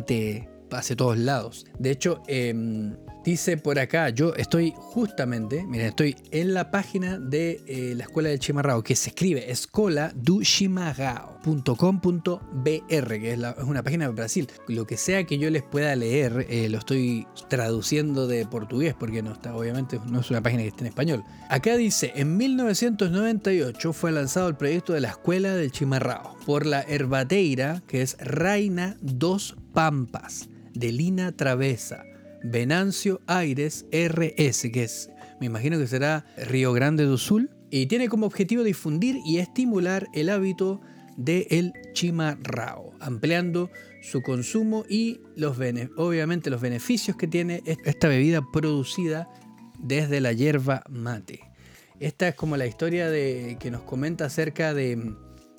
hacia 0.70 0.96
todos 0.96 1.18
lados. 1.18 1.66
De 1.78 1.90
hecho, 1.90 2.22
em, 2.26 2.94
Dice 3.24 3.58
por 3.58 3.78
acá, 3.78 4.08
yo 4.08 4.34
estoy 4.34 4.72
justamente, 4.74 5.62
miren, 5.66 5.88
estoy 5.88 6.16
en 6.30 6.54
la 6.54 6.70
página 6.70 7.18
de 7.18 7.62
eh, 7.66 7.92
la 7.94 8.04
Escuela 8.04 8.30
del 8.30 8.38
Chimarrao, 8.38 8.82
que 8.82 8.96
se 8.96 9.10
escribe 9.10 9.50
escola 9.50 10.10
que 13.20 13.32
es, 13.32 13.38
una 13.62 13.82
página 13.82 14.06
de 14.06 14.12
Brasil. 14.12 14.48
Lo 14.68 14.86
que 14.86 14.96
sea 14.96 15.24
que 15.24 15.36
yo 15.36 15.50
les 15.50 15.62
pueda 15.62 15.94
leer, 15.96 16.46
eh, 16.48 16.70
lo 16.70 16.78
estoy 16.78 17.26
traduciendo 17.48 18.26
de 18.26 18.46
portugués, 18.46 18.94
porque 18.98 19.22
no 19.22 19.32
está, 19.32 19.54
obviamente 19.54 20.00
no 20.06 20.20
es 20.20 20.30
una 20.30 20.40
página 20.40 20.62
que 20.62 20.68
esté 20.68 20.80
en 20.80 20.86
español. 20.86 21.22
Acá 21.50 21.76
dice, 21.76 22.12
en 22.16 22.38
1998 22.38 23.92
fue 23.92 24.12
lanzado 24.12 24.48
el 24.48 24.56
proyecto 24.56 24.94
de 24.94 25.00
la 25.00 25.08
Escuela 25.08 25.54
del 25.54 25.70
Chimarrao 25.70 26.38
por 26.46 26.64
la 26.64 26.80
herbateira, 26.80 27.82
que 27.86 28.00
es 28.00 28.16
Reina 28.18 28.96
dos 29.02 29.56
Pampas, 29.72 30.48
de 30.74 30.92
Lina 30.92 31.32
Travesa 31.32 32.04
Venancio 32.42 33.20
Aires 33.26 33.86
RS, 33.92 34.70
que 34.72 34.84
es, 34.84 35.10
me 35.40 35.46
imagino 35.46 35.78
que 35.78 35.86
será 35.86 36.24
Río 36.36 36.72
Grande 36.72 37.04
do 37.04 37.18
Sul, 37.18 37.50
y 37.70 37.86
tiene 37.86 38.08
como 38.08 38.26
objetivo 38.26 38.62
difundir 38.62 39.16
y 39.24 39.38
estimular 39.38 40.08
el 40.14 40.30
hábito 40.30 40.80
del 41.16 41.46
el 41.50 41.72
chimarrao, 41.92 42.94
ampliando 43.00 43.70
su 44.00 44.22
consumo 44.22 44.84
y 44.88 45.20
los 45.36 45.58
obviamente 45.96 46.50
los 46.50 46.60
beneficios 46.60 47.16
que 47.16 47.26
tiene 47.26 47.62
esta 47.64 48.08
bebida 48.08 48.40
producida 48.52 49.28
desde 49.78 50.20
la 50.20 50.32
hierba 50.32 50.82
mate. 50.88 51.40
Esta 52.00 52.28
es 52.28 52.34
como 52.34 52.56
la 52.56 52.66
historia 52.66 53.10
de, 53.10 53.58
que 53.60 53.70
nos 53.70 53.82
comenta 53.82 54.24
acerca 54.24 54.72
de, 54.72 55.14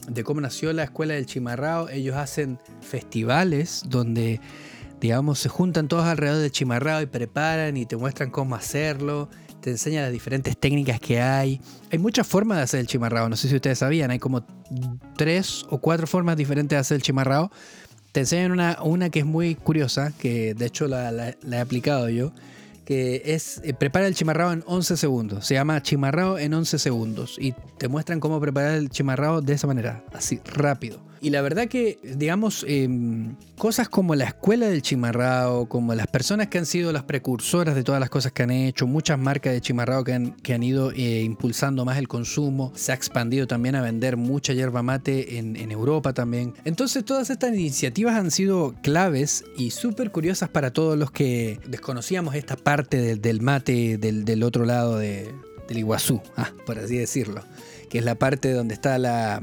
de 0.08 0.24
cómo 0.24 0.41
nació 0.41 0.74
la 0.74 0.84
escuela 0.84 1.13
del 1.13 1.25
chimarrao. 1.25 1.89
Ellos 1.89 2.15
hacen 2.15 2.60
festivales 2.81 3.84
donde 3.88 4.39
digamos, 5.01 5.39
se 5.39 5.50
juntan 5.50 5.88
todos 5.88 6.05
alrededor 6.05 6.41
del 6.41 6.51
chimarrado 6.51 7.01
y 7.01 7.08
preparan 7.08 7.75
y 7.75 7.88
te 7.88 7.98
muestran 7.98 8.29
cómo 8.29 8.55
hacerlo, 8.55 9.29
te 9.60 9.72
enseñan 9.72 10.03
las 10.03 10.12
diferentes 10.12 10.55
técnicas 10.55 11.00
que 11.00 11.20
hay. 11.20 11.60
Hay 11.91 11.98
muchas 11.98 12.27
formas 12.27 12.60
de 12.60 12.63
hacer 12.63 12.79
el 12.79 12.88
chimarrado, 12.88 13.27
no 13.27 13.36
sé 13.36 13.50
si 13.50 13.55
ustedes 13.55 13.79
sabían, 13.79 14.12
hay 14.12 14.20
como 14.20 14.46
tres 15.17 15.65
o 15.70 15.79
cuatro 15.79 16.05
formas 16.05 16.38
diferentes 16.38 16.75
de 16.75 16.79
hacer 16.79 16.96
el 16.96 17.01
chimarrado. 17.01 17.51
Te 18.11 18.22
enseñan 18.22 18.51
una, 18.51 18.77
una 18.83 19.09
que 19.09 19.20
es 19.20 19.25
muy 19.25 19.55
curiosa, 19.55 20.14
que 20.20 20.53
de 20.53 20.66
hecho 20.68 20.87
la, 20.87 21.29
he 21.29 21.59
aplicado 21.59 22.07
yo, 22.09 22.31
que 22.85 23.22
es 23.25 23.61
eh, 23.63 23.74
prepara 23.74 24.07
el 24.07 24.15
chimarrado 24.15 24.53
en 24.53 24.63
11 24.65 24.98
segundos. 24.98 25.46
Se 25.46 25.53
llama 25.53 25.81
chimarrado 25.81 26.39
en 26.39 26.53
11 26.53 26.79
segundos 26.79 27.37
y 27.39 27.53
te 27.77 27.87
muestran 27.87 28.20
cómo 28.20 28.39
preparar 28.39 28.75
el 28.75 28.89
chimarrado 28.89 29.41
de 29.41 29.53
esa 29.53 29.67
manera, 29.67 30.03
así 30.13 30.41
rápido. 30.46 31.11
Y 31.24 31.29
la 31.29 31.44
verdad 31.44 31.68
que, 31.68 32.00
digamos, 32.03 32.66
em, 32.68 33.36
cosas 33.55 33.88
como 33.88 34.16
la 34.16 34.25
escuela 34.25 34.68
del 34.68 34.81
chimarrao, 34.81 35.70
como 35.70 35.94
las 35.94 36.07
personas 36.07 36.48
que 36.48 36.57
han 36.57 36.66
sido 36.66 36.92
las 36.92 37.03
precursoras 37.03 37.75
de 37.75 37.84
todas 37.84 38.00
las 38.00 38.10
cosas 38.10 38.31
que 38.31 38.42
han 38.42 38.50
hecho, 38.50 38.88
muchas 38.88 39.20
marcas 39.20 39.53
de 39.53 39.62
chimarrao 39.62 40.03
que 40.03 40.14
han, 40.14 40.31
que 40.38 40.55
han 40.55 40.64
ido 40.64 40.92
eh, 40.92 41.22
impulsando 41.22 41.86
más 41.86 42.00
el 42.00 42.07
consumo, 42.07 42.74
se 42.75 42.92
ha 42.92 42.96
expandido 42.96 43.46
también 43.46 43.75
a 43.75 43.84
vender 43.84 44.18
mucha 44.18 44.53
yerba 44.53 44.81
mate 44.81 45.38
en, 45.38 45.72
Europa 45.72 46.12
también. 46.12 46.55
Entonces 46.66 47.05
todas 47.05 47.29
estas 47.29 47.53
iniciativas 47.53 48.16
han 48.16 48.31
sido 48.31 48.74
claves 48.81 49.46
y 49.55 49.70
súper 49.70 50.12
curiosas 50.12 50.50
para 50.50 50.74
todos 50.74 50.98
los 50.98 51.12
que 51.12 51.60
desconocíamos 51.68 52.34
esta 52.34 52.55
parte 52.57 53.16
del, 53.16 53.42
mate 53.42 54.00
del, 54.00 54.44
otro 54.44 54.66
lado 54.66 54.98
del 54.98 55.34
Iguazú, 55.70 56.20
ah, 56.36 56.50
por 56.66 56.79
así 56.79 56.98
decirlo, 56.98 57.44
que 57.90 58.00
es 58.00 58.05
la 58.05 58.16
parte 58.16 58.51
donde 58.51 58.74
está 58.74 58.98
la 58.98 59.40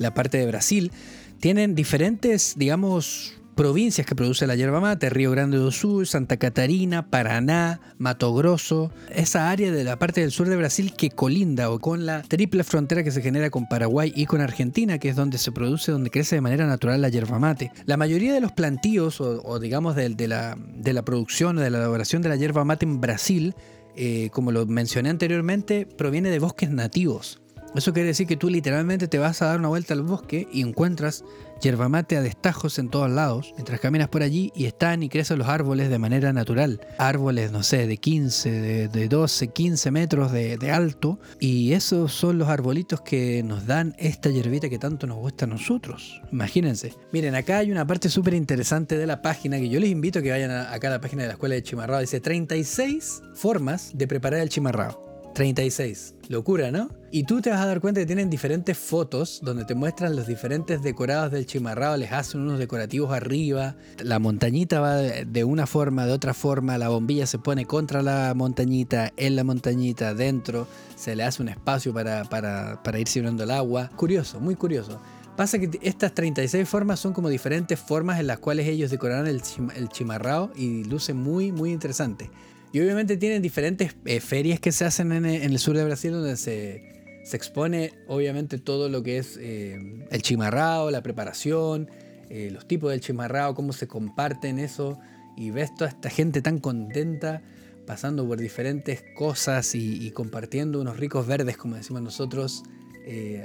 la 0.00 0.14
parte 0.14 0.38
de 0.38 0.46
Brasil, 0.46 0.90
tienen 1.38 1.74
diferentes, 1.74 2.54
digamos, 2.56 3.34
provincias 3.54 4.06
que 4.06 4.14
produce 4.14 4.46
la 4.46 4.54
yerba 4.54 4.80
mate, 4.80 5.10
Río 5.10 5.30
Grande 5.30 5.58
do 5.58 5.70
Sul, 5.70 6.06
Santa 6.06 6.38
Catarina, 6.38 7.10
Paraná, 7.10 7.80
Mato 7.98 8.32
Grosso, 8.34 8.90
esa 9.14 9.50
área 9.50 9.70
de 9.70 9.84
la 9.84 9.98
parte 9.98 10.22
del 10.22 10.30
sur 10.30 10.48
de 10.48 10.56
Brasil 10.56 10.94
que 10.96 11.10
colinda 11.10 11.70
o 11.70 11.78
con 11.78 12.06
la 12.06 12.22
triple 12.22 12.64
frontera 12.64 13.04
que 13.04 13.10
se 13.10 13.20
genera 13.20 13.50
con 13.50 13.68
Paraguay 13.68 14.14
y 14.16 14.24
con 14.24 14.40
Argentina, 14.40 14.98
que 14.98 15.10
es 15.10 15.16
donde 15.16 15.36
se 15.36 15.52
produce, 15.52 15.92
donde 15.92 16.08
crece 16.08 16.36
de 16.36 16.40
manera 16.40 16.66
natural 16.66 17.02
la 17.02 17.10
yerba 17.10 17.38
mate. 17.38 17.70
La 17.84 17.98
mayoría 17.98 18.32
de 18.32 18.40
los 18.40 18.52
plantíos 18.52 19.20
o, 19.20 19.58
digamos 19.58 19.94
de, 19.94 20.08
la, 20.26 21.02
producción 21.04 21.58
o 21.58 21.60
de 21.60 21.68
la 21.68 21.78
elaboración 21.78 22.22
de 22.22 22.30
la 22.30 22.36
yerba 22.36 22.64
mate 22.64 22.86
en 22.86 22.98
Brasil, 23.02 23.54
eh, 23.94 24.30
como 24.32 24.52
lo 24.52 24.64
mencioné 24.64 25.10
anteriormente, 25.10 25.84
proviene 25.84 26.30
de 26.30 26.38
bosques 26.38 26.70
nativos. 26.70 27.42
Eso 27.74 27.92
quiere 27.92 28.08
decir 28.08 28.26
que 28.26 28.36
tú 28.36 28.48
literalmente 28.50 29.06
te 29.06 29.18
vas 29.18 29.42
a 29.42 29.46
dar 29.46 29.58
una 29.58 29.68
vuelta 29.68 29.94
al 29.94 30.02
bosque 30.02 30.48
y 30.52 30.62
encuentras 30.62 31.24
yerba 31.60 31.88
mate 31.88 32.16
a 32.16 32.22
destajos 32.22 32.78
en 32.78 32.88
todos 32.88 33.10
lados, 33.10 33.52
mientras 33.54 33.80
caminas 33.80 34.08
por 34.08 34.22
allí 34.22 34.50
y 34.56 34.64
están 34.64 35.02
y 35.02 35.08
crecen 35.08 35.38
los 35.38 35.48
árboles 35.48 35.90
de 35.90 35.98
manera 35.98 36.32
natural. 36.32 36.80
Árboles, 36.98 37.52
no 37.52 37.62
sé, 37.62 37.86
de 37.86 37.98
15, 37.98 38.88
de, 38.88 39.08
12, 39.08 39.48
15 39.48 39.90
metros 39.90 40.32
de, 40.32 40.70
alto. 40.70 41.18
Y 41.38 41.72
esos 41.72 42.12
son 42.12 42.38
los 42.38 42.48
arbolitos 42.48 43.00
que 43.02 43.42
nos 43.42 43.66
dan 43.66 43.94
esta 43.98 44.30
yerbita 44.30 44.68
que 44.68 44.78
tanto 44.78 45.06
nos 45.06 45.18
gusta 45.18 45.44
a 45.44 45.48
nosotros. 45.48 46.20
Imagínense. 46.32 46.94
Miren, 47.12 47.34
acá 47.34 47.58
hay 47.58 47.70
una 47.70 47.86
parte 47.86 48.08
súper 48.08 48.34
interesante 48.34 48.96
de 48.96 49.06
la 49.06 49.22
página 49.22 49.58
que 49.58 49.68
yo 49.68 49.80
les 49.80 49.90
invito 49.90 50.20
a 50.20 50.22
que 50.22 50.30
vayan 50.30 50.50
acá 50.50 50.88
a 50.88 50.92
la 50.92 51.00
página 51.00 51.22
de 51.22 51.28
la 51.28 51.34
Escuela 51.34 51.54
de 51.54 51.62
Chimarrao. 51.62 52.00
Dice 52.00 52.20
36 52.20 53.22
formas 53.34 53.90
de 53.94 54.06
preparar 54.06 54.40
el 54.40 54.48
chimarrao. 54.48 55.09
36. 55.40 56.16
Locura, 56.28 56.70
¿no? 56.70 56.90
Y 57.10 57.24
tú 57.24 57.40
te 57.40 57.48
vas 57.48 57.60
a 57.62 57.66
dar 57.66 57.80
cuenta 57.80 57.98
que 58.02 58.06
tienen 58.06 58.28
diferentes 58.28 58.76
fotos 58.76 59.40
donde 59.42 59.64
te 59.64 59.74
muestran 59.74 60.14
los 60.14 60.26
diferentes 60.26 60.82
decorados 60.82 61.32
del 61.32 61.46
chimarrado, 61.46 61.96
les 61.96 62.12
hacen 62.12 62.42
unos 62.42 62.58
decorativos 62.58 63.10
arriba, 63.10 63.74
la 64.04 64.18
montañita 64.18 64.80
va 64.80 64.96
de 64.96 65.44
una 65.44 65.66
forma, 65.66 66.04
de 66.04 66.12
otra 66.12 66.34
forma, 66.34 66.76
la 66.76 66.90
bombilla 66.90 67.26
se 67.26 67.38
pone 67.38 67.64
contra 67.64 68.02
la 68.02 68.34
montañita, 68.36 69.14
en 69.16 69.34
la 69.34 69.42
montañita, 69.42 70.12
dentro, 70.12 70.68
se 70.94 71.16
le 71.16 71.24
hace 71.24 71.40
un 71.40 71.48
espacio 71.48 71.94
para, 71.94 72.24
para, 72.24 72.98
ir 72.98 73.08
sirviendo 73.08 73.44
el 73.44 73.50
agua. 73.50 73.88
Curioso, 73.96 74.40
muy 74.40 74.56
curioso. 74.56 75.00
Pasa 75.38 75.58
que 75.58 75.70
estas 75.80 76.12
36 76.12 76.68
formas 76.68 77.00
son 77.00 77.14
como 77.14 77.30
diferentes 77.30 77.80
formas 77.80 78.20
en 78.20 78.26
las 78.26 78.40
cuales 78.40 78.66
ellos 78.66 78.90
decoraron 78.90 79.26
el, 79.26 79.40
el 79.74 79.88
chimarrao 79.88 80.50
y 80.54 80.84
luce 80.84 81.14
muy, 81.14 81.50
muy 81.50 81.72
interesante. 81.72 82.30
Y 82.72 82.80
obviamente 82.80 83.16
tienen 83.16 83.42
diferentes 83.42 83.96
eh, 84.04 84.20
ferias 84.20 84.60
que 84.60 84.70
se 84.72 84.84
hacen 84.84 85.12
en, 85.12 85.24
el 85.24 85.58
sur 85.58 85.76
de 85.76 85.84
Brasil 85.84 86.12
donde 86.12 86.36
se, 86.36 87.20
se 87.24 87.36
expone 87.36 87.92
obviamente 88.06 88.58
todo 88.58 88.88
lo 88.88 89.02
que 89.02 89.18
es 89.18 89.36
eh, 89.40 90.06
el 90.10 90.22
chimarrao, 90.22 90.90
la 90.90 91.02
preparación, 91.02 91.90
eh, 92.28 92.50
los 92.52 92.68
tipos 92.68 92.90
del 92.90 93.00
chimarrao, 93.00 93.54
cómo 93.54 93.72
se 93.72 93.88
comparten 93.88 94.60
eso 94.60 95.00
y 95.36 95.50
ves 95.50 95.74
toda 95.74 95.90
esta 95.90 96.10
gente 96.10 96.42
tan 96.42 96.58
contenta 96.58 97.42
pasando 97.86 98.26
por 98.26 98.38
diferentes 98.38 99.02
cosas 99.16 99.74
y, 99.74 100.08
compartiendo 100.12 100.80
unos 100.80 100.98
ricos 100.98 101.26
verdes, 101.26 101.56
como 101.56 101.74
decimos 101.74 102.02
nosotros, 102.02 102.62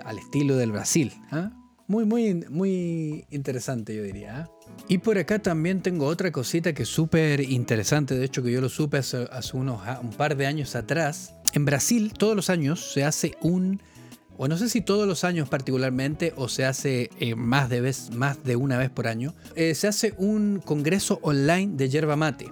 al 0.04 0.20
estilo 0.20 0.56
del 0.56 0.72
Brasil. 0.72 1.14
¿ah? 1.32 1.52
Muy, 1.88 2.06
muy, 2.06 2.36
muy 2.50 3.26
interesante, 3.32 3.96
yo 3.96 4.04
diría. 4.04 4.48
¿Ah? 4.68 4.86
Y 4.88 5.00
por 5.00 5.18
acá 5.18 5.40
también 5.40 5.82
tengo 5.82 6.06
otra 6.06 6.32
cosita 6.32 6.74
que 6.74 6.84
es 6.84 6.90
súper 6.90 7.40
interesante, 7.40 8.16
de 8.16 8.26
hecho 8.26 8.44
que 8.44 8.52
yo 8.52 8.62
lo 8.62 8.70
supe 8.70 8.98
hace, 8.98 9.28
unos, 9.54 9.82
un 10.02 10.12
par 10.12 10.38
de 10.38 10.46
años 10.46 10.76
atrás. 10.76 11.34
En 11.54 11.66
Brasil 11.66 12.14
todos 12.14 12.36
los 12.36 12.50
años 12.50 12.94
se 12.94 13.04
hace 13.04 13.36
un, 13.42 13.82
o 14.38 14.48
no 14.48 14.58
sé 14.58 14.70
si 14.70 14.82
todos 14.82 15.08
los 15.08 15.24
años 15.24 15.50
particularmente, 15.50 16.34
o 16.36 16.50
se 16.50 16.66
hace 16.66 17.10
eh, 17.20 17.36
más, 17.36 17.70
de 17.70 17.82
vez, 17.82 18.12
más 18.12 18.44
de 18.44 18.56
una 18.56 18.78
vez 18.78 18.92
por 18.92 19.08
año, 19.08 19.34
eh, 19.56 19.74
se 19.74 19.88
hace 19.88 20.14
un 20.18 20.62
congreso 20.64 21.20
online 21.24 21.74
de 21.76 21.90
yerba 21.90 22.16
mate, 22.16 22.52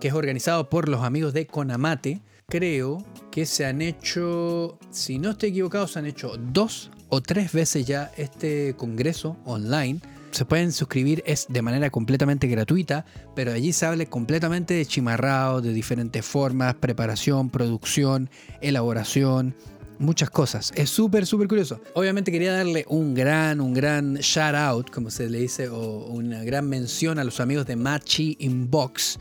que 0.00 0.08
es 0.08 0.14
organizado 0.14 0.68
por 0.68 0.88
los 0.88 1.02
amigos 1.02 1.32
de 1.32 1.46
Conamate. 1.46 2.20
Creo 2.46 3.04
que 3.30 3.46
se 3.46 3.64
han 3.64 3.80
hecho, 3.80 4.78
si 4.90 5.18
no 5.18 5.30
estoy 5.30 5.50
equivocado, 5.50 5.86
se 5.86 6.00
han 6.00 6.06
hecho 6.06 6.36
dos 6.36 6.90
o 7.08 7.20
tres 7.20 7.52
veces 7.52 7.86
ya 7.86 8.10
este 8.16 8.74
congreso 8.76 9.36
online 9.44 10.00
se 10.30 10.44
pueden 10.44 10.72
suscribir, 10.72 11.22
es 11.26 11.46
de 11.48 11.62
manera 11.62 11.90
completamente 11.90 12.46
gratuita, 12.46 13.04
pero 13.34 13.52
allí 13.52 13.72
se 13.72 13.86
habla 13.86 14.06
completamente 14.06 14.74
de 14.74 14.86
chimarrao, 14.86 15.60
de 15.60 15.72
diferentes 15.72 16.24
formas, 16.24 16.74
preparación, 16.74 17.50
producción, 17.50 18.30
elaboración, 18.60 19.54
muchas 19.98 20.30
cosas. 20.30 20.72
Es 20.74 20.90
súper, 20.90 21.26
súper 21.26 21.46
curioso. 21.46 21.80
Obviamente 21.94 22.32
quería 22.32 22.52
darle 22.52 22.84
un 22.88 23.14
gran, 23.14 23.60
un 23.60 23.74
gran 23.74 24.14
shout 24.16 24.54
out, 24.54 24.90
como 24.90 25.10
se 25.10 25.28
le 25.28 25.38
dice, 25.38 25.68
o 25.68 26.06
una 26.06 26.42
gran 26.42 26.68
mención 26.68 27.18
a 27.18 27.24
los 27.24 27.40
amigos 27.40 27.66
de 27.66 27.76
Machi 27.76 28.36
Inbox, 28.40 29.18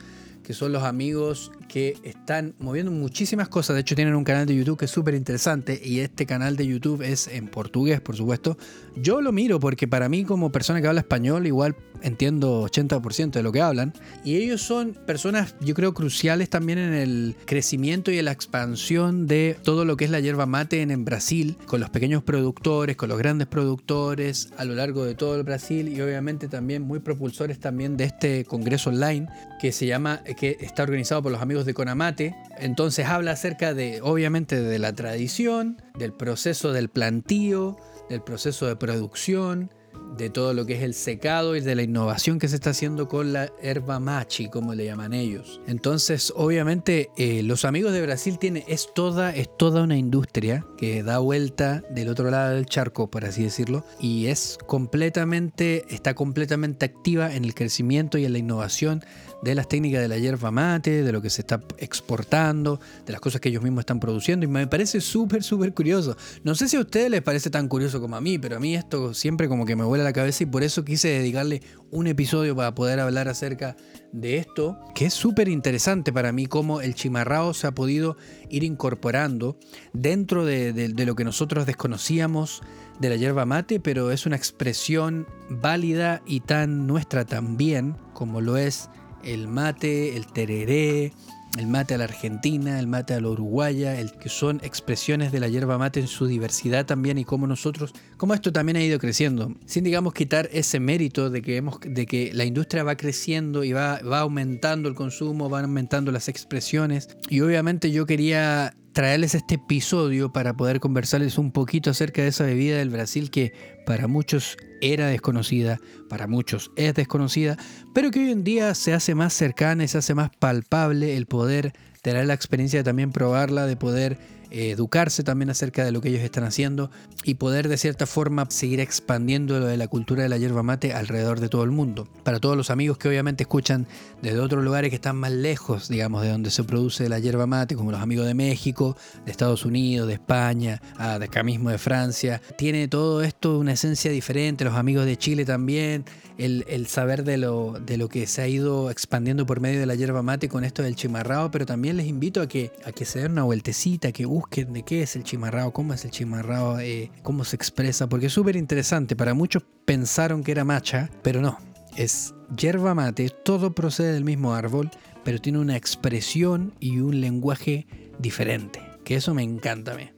que 0.49 0.55
son 0.55 0.71
los 0.71 0.81
amigos 0.81 1.51
que 1.67 1.95
están 2.01 2.55
moviendo 2.57 2.91
muchísimas 2.91 3.49
cosas. 3.49 3.75
De 3.75 3.81
hecho, 3.81 3.93
tienen 3.93 4.15
un 4.15 4.23
canal 4.23 4.47
de 4.47 4.55
YouTube 4.55 4.79
que 4.79 4.85
es 4.85 4.91
súper 4.91 5.13
interesante 5.13 5.79
y 5.79 5.99
este 5.99 6.25
canal 6.25 6.57
de 6.57 6.65
YouTube 6.65 7.03
es 7.03 7.27
en 7.27 7.47
portugués, 7.47 8.01
por 8.01 8.15
supuesto. 8.15 8.57
Yo 8.95 9.21
lo 9.21 9.31
miro 9.31 9.59
porque 9.59 9.88
para 9.88 10.09
mí, 10.09 10.23
como 10.23 10.51
persona 10.51 10.81
que 10.81 10.88
habla 10.88 11.01
español, 11.01 11.45
igual 11.45 11.75
entiendo 12.01 12.63
80% 12.67 13.31
de 13.31 13.43
lo 13.43 13.51
que 13.51 13.62
hablan. 13.62 13.93
Y 14.23 14.38
ellos 14.38 14.63
son 14.63 14.97
personas, 15.05 15.55
yo 15.62 15.75
creo, 15.75 15.93
cruciales 15.93 16.49
también 16.49 16.79
en 16.79 16.93
el 16.95 17.35
crecimiento 17.45 18.12
y 18.12 18.17
en 18.17 18.25
la 18.25 18.31
expansión 18.31 19.27
de 19.27 19.55
todo 19.63 19.85
lo 19.85 19.97
que 19.97 20.05
es 20.05 20.12
la 20.12 20.19
yerba 20.19 20.47
mate 20.47 20.81
en, 20.81 20.89
en 20.89 21.05
Brasil, 21.05 21.57
con 21.67 21.79
los 21.79 21.91
pequeños 21.91 22.23
productores, 22.23 22.95
con 22.95 23.09
los 23.09 23.19
grandes 23.19 23.47
productores 23.47 24.49
a 24.57 24.65
lo 24.65 24.73
largo 24.73 25.05
de 25.05 25.13
todo 25.13 25.35
el 25.35 25.43
Brasil 25.43 25.89
y 25.89 26.01
obviamente 26.01 26.47
también 26.47 26.81
muy 26.81 26.99
propulsores 26.99 27.59
también 27.59 27.97
de 27.97 28.05
este 28.05 28.45
congreso 28.45 28.89
online 28.89 29.27
que 29.59 29.71
se 29.71 29.85
llama, 29.85 30.21
que 30.39 30.56
está 30.62 30.84
organizado 30.84 31.21
por 31.21 31.34
los 31.34 31.41
amigos 31.41 31.65
de 31.65 31.73
Conamate. 31.73 32.34
Entonces 32.58 33.06
habla 33.06 33.32
acerca 33.32 33.73
de, 33.73 33.99
obviamente, 34.02 34.62
de 34.62 34.80
la 34.80 34.93
tradición, 34.93 35.82
del 35.97 36.13
proceso 36.13 36.71
del 36.71 36.88
plantío, 36.88 37.75
del 38.10 38.21
proceso 38.21 38.65
de 38.65 38.78
producción, 38.78 39.69
de 40.17 40.30
todo 40.30 40.54
lo 40.54 40.65
que 40.65 40.75
es 40.75 40.84
el 40.84 40.93
secado 40.93 41.56
y 41.56 41.62
de 41.62 41.75
la 41.75 41.84
innovación 41.84 42.39
que 42.39 42.47
se 42.47 42.56
está 42.56 42.71
haciendo 42.71 43.08
con 43.08 43.34
la 43.34 43.52
herba 43.62 43.99
machi, 43.99 44.49
como 44.49 44.73
le 44.73 44.86
llaman 44.86 45.13
ellos. 45.13 45.62
Entonces, 45.67 46.34
obviamente, 46.36 47.10
eh, 47.17 47.43
los 47.43 47.65
amigos 47.65 47.93
de 47.93 48.02
Brasil 48.02 48.39
tienen, 48.39 48.63
es 48.67 48.89
toda, 48.93 49.36
es 49.36 49.49
toda 49.58 49.84
una 49.84 49.97
industria 49.97 50.65
que 50.78 51.04
da 51.04 51.19
vuelta 51.19 51.84
del 51.89 52.10
otro 52.10 52.32
lado 52.32 52.56
del 52.56 52.65
charco, 52.65 53.10
por 53.10 53.25
así 53.25 53.43
decirlo, 53.43 53.86
y 53.99 54.28
es 54.28 54.58
completamente, 54.65 55.86
está 55.89 56.15
completamente 56.15 56.86
activa 56.86 57.34
en 57.36 57.45
el 57.45 57.54
crecimiento 57.54 58.17
y 58.17 58.25
en 58.25 58.34
la 58.34 58.39
innovación 58.39 59.04
de 59.41 59.56
las 59.56 59.67
técnicas 59.67 60.02
de 60.02 60.08
la 60.08 60.17
hierba 60.17 60.52
mate, 60.52 61.04
de 61.04 61.12
lo 61.12 61.21
que 61.21 61.30
se 61.30 61.41
está 61.41 61.62
exportando, 61.78 62.80
de 63.06 63.12
las 63.12 63.21
cosas 63.21 63.41
que 63.41 63.49
ellos 63.49 63.63
mismos 63.63 63.82
están 63.82 63.99
produciendo. 63.99 64.45
Y 64.45 64.49
me 64.49 64.67
parece 64.67 65.02
súper, 65.02 65.43
súper 65.43 65.73
curioso. 65.73 66.17
No 66.43 66.56
sé 66.56 66.67
si 66.67 66.78
a 66.78 66.82
ustedes 66.82 67.10
les 67.10 67.21
parece 67.21 67.49
tan 67.49 67.67
curioso 67.67 68.02
como 68.02 68.15
a 68.15 68.21
mí, 68.21 68.38
pero 68.38 68.58
a 68.58 68.60
mí 68.60 68.75
esto 68.75 69.13
siempre 69.13 69.47
como 69.47 69.65
que 69.65 69.75
me 69.75 69.84
vuela 69.84 70.04
la 70.04 70.13
cabeza 70.13 70.43
y 70.43 70.47
por 70.47 70.63
eso 70.63 70.84
quise 70.84 71.08
dedicarle 71.10 71.62
un 71.91 72.08
episodio 72.08 72.56
para 72.56 72.75
poder 72.75 72.99
hablar 72.99 73.28
acerca 73.28 73.75
de 74.12 74.38
esto, 74.38 74.80
que 74.95 75.06
es 75.06 75.13
súper 75.13 75.49
interesante 75.49 76.12
para 76.12 76.32
mí 76.32 76.47
cómo 76.47 76.82
el 76.82 76.95
chimarrao 76.95 77.54
se 77.54 77.67
ha 77.67 77.71
podido 77.71 78.17
ir 78.49 78.63
incorporando 78.63 79.58
dentro 79.93 80.45
de, 80.45 80.73
de 80.73 81.06
lo 81.06 81.15
que 81.15 81.23
nosotros 81.23 81.65
desconocíamos 81.65 82.62
de 82.99 83.10
la 83.10 83.15
yerba 83.15 83.45
mate, 83.45 83.80
pero 83.80 84.12
es 84.12 84.25
una 84.25 84.36
expresión 84.36 85.28
válida 85.49 86.21
y 86.25 86.41
tan 86.41 86.86
nuestra 86.86 87.25
también 87.25 87.95
como 88.13 88.41
lo 88.41 88.58
es 88.58 88.89
el 89.23 89.47
mate, 89.47 90.15
el 90.15 90.27
tereré, 90.27 91.13
el 91.58 91.67
mate 91.67 91.95
a 91.95 91.97
la 91.97 92.03
argentina, 92.03 92.79
el 92.79 92.88
mate 92.88 93.13
a 93.13 93.21
la 93.21 93.29
uruguaya, 93.29 93.99
el 93.99 94.12
que 94.12 94.29
son 94.29 94.60
expresiones 94.63 95.32
de 95.32 95.39
la 95.39 95.47
yerba 95.47 95.77
mate 95.77 95.99
en 95.99 96.08
su 96.08 96.27
diversidad 96.27 96.86
también 96.86 97.17
y 97.17 97.25
cómo 97.25 97.47
nosotros, 97.47 97.93
cómo 98.17 98.34
esto 98.34 98.51
también 98.51 98.77
ha 98.77 98.84
ido 98.84 98.99
creciendo, 98.99 99.55
sin 99.65 99.84
digamos 99.84 100.13
quitar 100.13 100.49
ese 100.51 100.79
mérito 100.79 101.29
de 101.29 101.41
que 101.41 101.58
hemos, 101.58 101.79
de 101.82 102.05
que 102.05 102.32
la 102.34 102.45
industria 102.45 102.84
va 102.84 102.95
creciendo 102.95 103.63
y 103.63 103.73
va, 103.73 103.99
va 104.01 104.19
aumentando 104.19 104.89
el 104.89 104.95
consumo, 104.95 105.49
van 105.49 105.65
aumentando 105.65 106.12
las 106.12 106.27
expresiones. 106.27 107.10
Y 107.29 107.41
obviamente 107.41 107.91
yo 107.91 108.05
quería 108.05 108.75
traerles 108.93 109.36
este 109.36 109.56
episodio 109.56 110.32
para 110.32 110.56
poder 110.56 110.80
conversarles 110.80 111.38
un 111.38 111.52
poquito 111.52 111.89
acerca 111.89 112.21
de 112.21 112.30
esa 112.30 112.45
bebida 112.45 112.78
del 112.78 112.89
Brasil 112.89 113.30
que 113.30 113.54
para 113.86 114.08
muchos 114.08 114.58
era 114.82 115.08
desconocida, 115.08 115.80
para 116.10 116.28
muchos 116.28 116.71
es 116.75 116.93
desconocida, 116.93 117.58
pero 117.93 118.12
que 118.12 118.19
hoy 118.19 118.32
en 118.32 118.43
día 118.43 118.73
se 118.75 118.93
hace 118.93 119.15
más 119.15 119.34
cercana 119.34 119.84
y 119.84 119.88
se 119.88 119.97
hace 119.97 120.15
más 120.15 120.32
palpable 120.38 121.17
el 121.17 121.25
poder 121.25 121.73
tener 122.02 122.25
la 122.25 122.34
experiencia 122.34 122.80
de 122.80 122.84
también 122.84 123.12
probarla, 123.12 123.65
de 123.65 123.75
poder 123.75 124.17
educarse 124.51 125.23
también 125.23 125.49
acerca 125.49 125.85
de 125.85 125.91
lo 125.91 126.01
que 126.01 126.09
ellos 126.09 126.21
están 126.21 126.43
haciendo 126.43 126.89
y 127.23 127.35
poder 127.35 127.67
de 127.67 127.77
cierta 127.77 128.05
forma 128.05 128.47
seguir 128.49 128.79
expandiendo 128.79 129.59
lo 129.59 129.65
de 129.67 129.77
la 129.77 129.88
cultura 129.88 130.23
de 130.23 130.29
la 130.29 130.38
yerba 130.38 130.63
mate 130.63 130.93
alrededor 130.93 131.39
de 131.39 131.49
todo 131.49 131.63
el 131.63 131.71
mundo. 131.71 132.07
Para 132.23 132.39
todos 132.39 132.57
los 132.57 132.69
amigos 132.69 132.97
que 132.97 133.07
obviamente 133.07 133.43
escuchan 133.43 133.88
desde 134.21 134.39
otros 134.39 134.63
lugares 134.63 134.89
que 134.89 134.95
están 134.95 135.17
más 135.17 135.31
lejos, 135.31 135.88
digamos, 135.89 136.21
de 136.23 136.29
donde 136.29 136.51
se 136.51 136.63
produce 136.63 137.09
la 137.09 137.19
yerba 137.19 137.45
mate, 137.45 137.75
como 137.75 137.91
los 137.91 138.01
amigos 138.01 138.25
de 138.25 138.33
México, 138.33 138.97
de 139.25 139.31
Estados 139.31 139.65
Unidos, 139.65 140.07
de 140.07 140.13
España, 140.13 140.81
ah, 140.97 141.19
de 141.19 141.25
acá 141.25 141.43
mismo 141.43 141.69
de 141.69 141.77
Francia, 141.77 142.41
tiene 142.57 142.88
todo 142.88 143.21
esto 143.21 143.59
una 143.59 143.73
esencia 143.73 144.12
diferente, 144.12 144.63
los 144.63 144.75
amigos 144.75 145.05
de 145.05 145.17
Chile 145.17 145.45
también, 145.45 146.05
el, 146.39 146.88
saber 146.88 147.25
de 147.25 147.38
lo, 147.38 147.73
de 147.85 147.97
lo 147.97 148.07
que 148.07 148.25
se 148.25 148.41
ha 148.41 148.47
ido 148.47 148.89
expandiendo 148.89 149.45
por 149.45 149.59
medio 149.59 149.79
de 149.79 149.85
la 149.85 149.95
yerba 149.95 150.21
mate 150.21 150.47
con 150.47 150.63
esto 150.63 150.81
del 150.81 150.95
chimarrao, 150.95 151.51
pero 151.51 151.65
también 151.65 151.97
les 151.97 152.07
invito 152.07 152.41
a 152.41 152.47
que, 152.47 152.71
a 152.85 152.93
que 152.93 153.03
se 153.03 153.19
den 153.19 153.33
una 153.33 153.43
vueltecita, 153.43 154.13
que 154.13 154.25
busquen 154.39 154.71
de 154.71 154.84
qué 154.84 155.02
es 155.02 155.17
el 155.17 155.23
chimarrao, 155.23 155.73
cómo 155.73 155.93
es 155.93 156.06
el 156.06 156.12
chimarrao, 156.12 156.80
eh, 156.80 157.12
cómo 157.23 157.43
se 157.43 157.58
expresa, 157.58 158.08
porque 158.08 158.28
es 158.28 158.34
súper 158.34 158.56
interesante. 158.56 159.17
Para 159.17 159.34
muchos 159.34 159.63
pensaron 159.84 160.43
que 160.43 160.54
era 160.54 160.63
macha, 160.63 161.10
pero 161.21 161.41
no. 161.41 161.58
Es 161.97 162.34
yerba 162.56 162.95
mate, 162.95 163.30
todo 163.30 163.75
procede 163.75 164.13
del 164.13 164.23
mismo 164.23 164.54
árbol, 164.54 164.89
pero 165.25 165.39
tiene 165.39 165.60
una 165.60 165.75
expresión 165.75 166.73
y 166.80 166.99
un 166.99 167.19
lenguaje 167.19 167.86
diferente. 168.17 168.82
Que 169.04 169.15
eso 169.15 169.34
me 169.34 169.43
encanta 169.43 169.91
a 169.91 169.95
mí. 169.95 170.10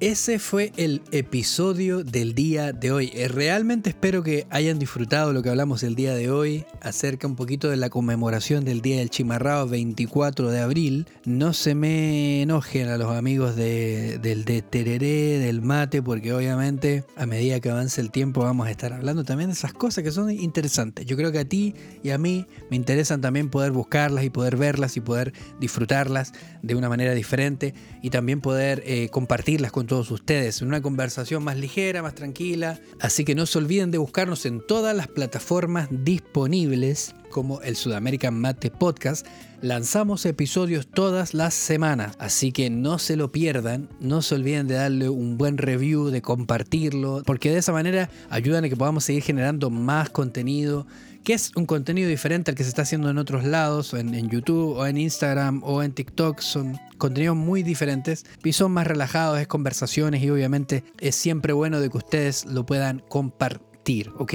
Ese 0.00 0.38
fue 0.38 0.72
el 0.78 1.02
episodio 1.12 2.02
del 2.04 2.34
día 2.34 2.72
de 2.72 2.90
hoy. 2.90 3.12
Eh, 3.12 3.28
realmente 3.28 3.90
espero 3.90 4.22
que 4.22 4.46
hayan 4.48 4.78
disfrutado 4.78 5.34
lo 5.34 5.42
que 5.42 5.50
hablamos 5.50 5.82
el 5.82 5.94
día 5.94 6.14
de 6.14 6.30
hoy 6.30 6.64
acerca 6.80 7.26
un 7.26 7.36
poquito 7.36 7.68
de 7.68 7.76
la 7.76 7.90
conmemoración 7.90 8.64
del 8.64 8.80
Día 8.80 8.96
del 8.96 9.10
Chimarrao 9.10 9.68
24 9.68 10.50
de 10.50 10.58
abril. 10.58 11.06
No 11.26 11.52
se 11.52 11.74
me 11.74 12.40
enojen 12.40 12.88
a 12.88 12.96
los 12.96 13.14
amigos 13.14 13.56
del 13.56 14.22
de 14.22 14.62
Tereré, 14.62 15.38
del 15.38 15.60
mate, 15.60 16.00
porque 16.00 16.32
obviamente 16.32 17.04
a 17.14 17.26
medida 17.26 17.60
que 17.60 17.68
avance 17.68 18.00
el 18.00 18.10
tiempo 18.10 18.40
vamos 18.40 18.68
a 18.68 18.70
estar 18.70 18.94
hablando 18.94 19.24
también 19.24 19.50
de 19.50 19.54
esas 19.54 19.74
cosas 19.74 20.02
que 20.02 20.12
son 20.12 20.30
interesantes. 20.30 21.04
Yo 21.04 21.18
creo 21.18 21.30
que 21.30 21.40
a 21.40 21.44
ti 21.44 21.74
y 22.02 22.08
a 22.08 22.16
mí 22.16 22.46
me 22.70 22.76
interesan 22.76 23.20
también 23.20 23.50
poder 23.50 23.72
buscarlas 23.72 24.24
y 24.24 24.30
poder 24.30 24.56
verlas 24.56 24.96
y 24.96 25.02
poder 25.02 25.34
disfrutarlas 25.60 26.32
de 26.62 26.74
una 26.74 26.88
manera 26.88 27.12
diferente 27.12 27.74
y 28.00 28.08
también 28.08 28.40
poder 28.40 28.82
eh, 28.86 29.10
compartirlas 29.10 29.72
con 29.72 29.89
todos 29.90 30.12
ustedes 30.12 30.62
en 30.62 30.68
una 30.68 30.80
conversación 30.80 31.42
más 31.42 31.56
ligera, 31.56 32.00
más 32.00 32.14
tranquila. 32.14 32.78
Así 33.00 33.24
que 33.24 33.34
no 33.34 33.44
se 33.44 33.58
olviden 33.58 33.90
de 33.90 33.98
buscarnos 33.98 34.46
en 34.46 34.64
todas 34.64 34.94
las 34.96 35.08
plataformas 35.08 35.88
disponibles 35.90 37.16
como 37.28 37.60
el 37.62 37.74
Sudamerican 37.74 38.38
Mate 38.38 38.70
Podcast. 38.70 39.26
Lanzamos 39.62 40.26
episodios 40.26 40.86
todas 40.86 41.34
las 41.34 41.54
semanas, 41.54 42.14
así 42.20 42.52
que 42.52 42.70
no 42.70 43.00
se 43.00 43.16
lo 43.16 43.32
pierdan, 43.32 43.88
no 43.98 44.22
se 44.22 44.36
olviden 44.36 44.68
de 44.68 44.76
darle 44.76 45.08
un 45.08 45.36
buen 45.36 45.58
review, 45.58 46.10
de 46.10 46.22
compartirlo, 46.22 47.24
porque 47.26 47.50
de 47.50 47.58
esa 47.58 47.72
manera 47.72 48.10
ayudan 48.30 48.64
a 48.64 48.68
que 48.68 48.76
podamos 48.76 49.02
seguir 49.02 49.24
generando 49.24 49.70
más 49.70 50.08
contenido 50.08 50.86
que 51.24 51.34
es 51.34 51.52
un 51.56 51.66
contenido 51.66 52.08
diferente 52.08 52.50
al 52.50 52.56
que 52.56 52.62
se 52.62 52.70
está 52.70 52.82
haciendo 52.82 53.10
en 53.10 53.18
otros 53.18 53.44
lados, 53.44 53.94
en, 53.94 54.28
YouTube 54.28 54.76
o 54.76 54.86
en 54.86 54.96
Instagram 54.96 55.62
o 55.64 55.82
en 55.82 55.92
TikTok. 55.92 56.40
Son 56.40 56.78
contenidos 56.98 57.36
muy 57.36 57.62
diferentes 57.62 58.24
y 58.44 58.52
son 58.52 58.72
más 58.72 58.86
relajados, 58.86 59.40
es 59.40 59.46
conversaciones 59.46 60.22
y 60.22 60.30
obviamente 60.30 60.84
es 60.98 61.14
siempre 61.14 61.52
bueno 61.52 61.80
de 61.80 61.90
que 61.90 61.98
ustedes 61.98 62.46
lo 62.46 62.64
puedan 62.64 63.00
compartir. 63.08 63.70
¿ok? 64.18 64.34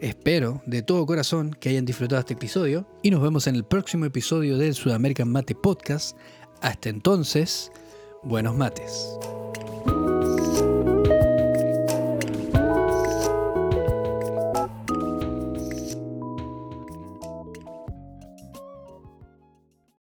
Espero 0.00 0.62
de 0.66 0.82
todo 0.82 1.04
corazón 1.04 1.54
que 1.60 1.68
hayan 1.68 1.84
disfrutado 1.84 2.20
este 2.20 2.34
episodio 2.34 2.86
y 3.02 3.10
nos 3.10 3.22
vemos 3.22 3.46
en 3.46 3.54
el 3.54 3.64
próximo 3.64 4.06
episodio 4.06 4.56
del 4.56 4.74
Sudamerican 4.74 5.28
Mate 5.28 5.54
Podcast. 5.54 6.16
Hasta 6.62 6.88
entonces, 6.88 7.70
buenos 8.22 8.56
mates. 8.56 9.18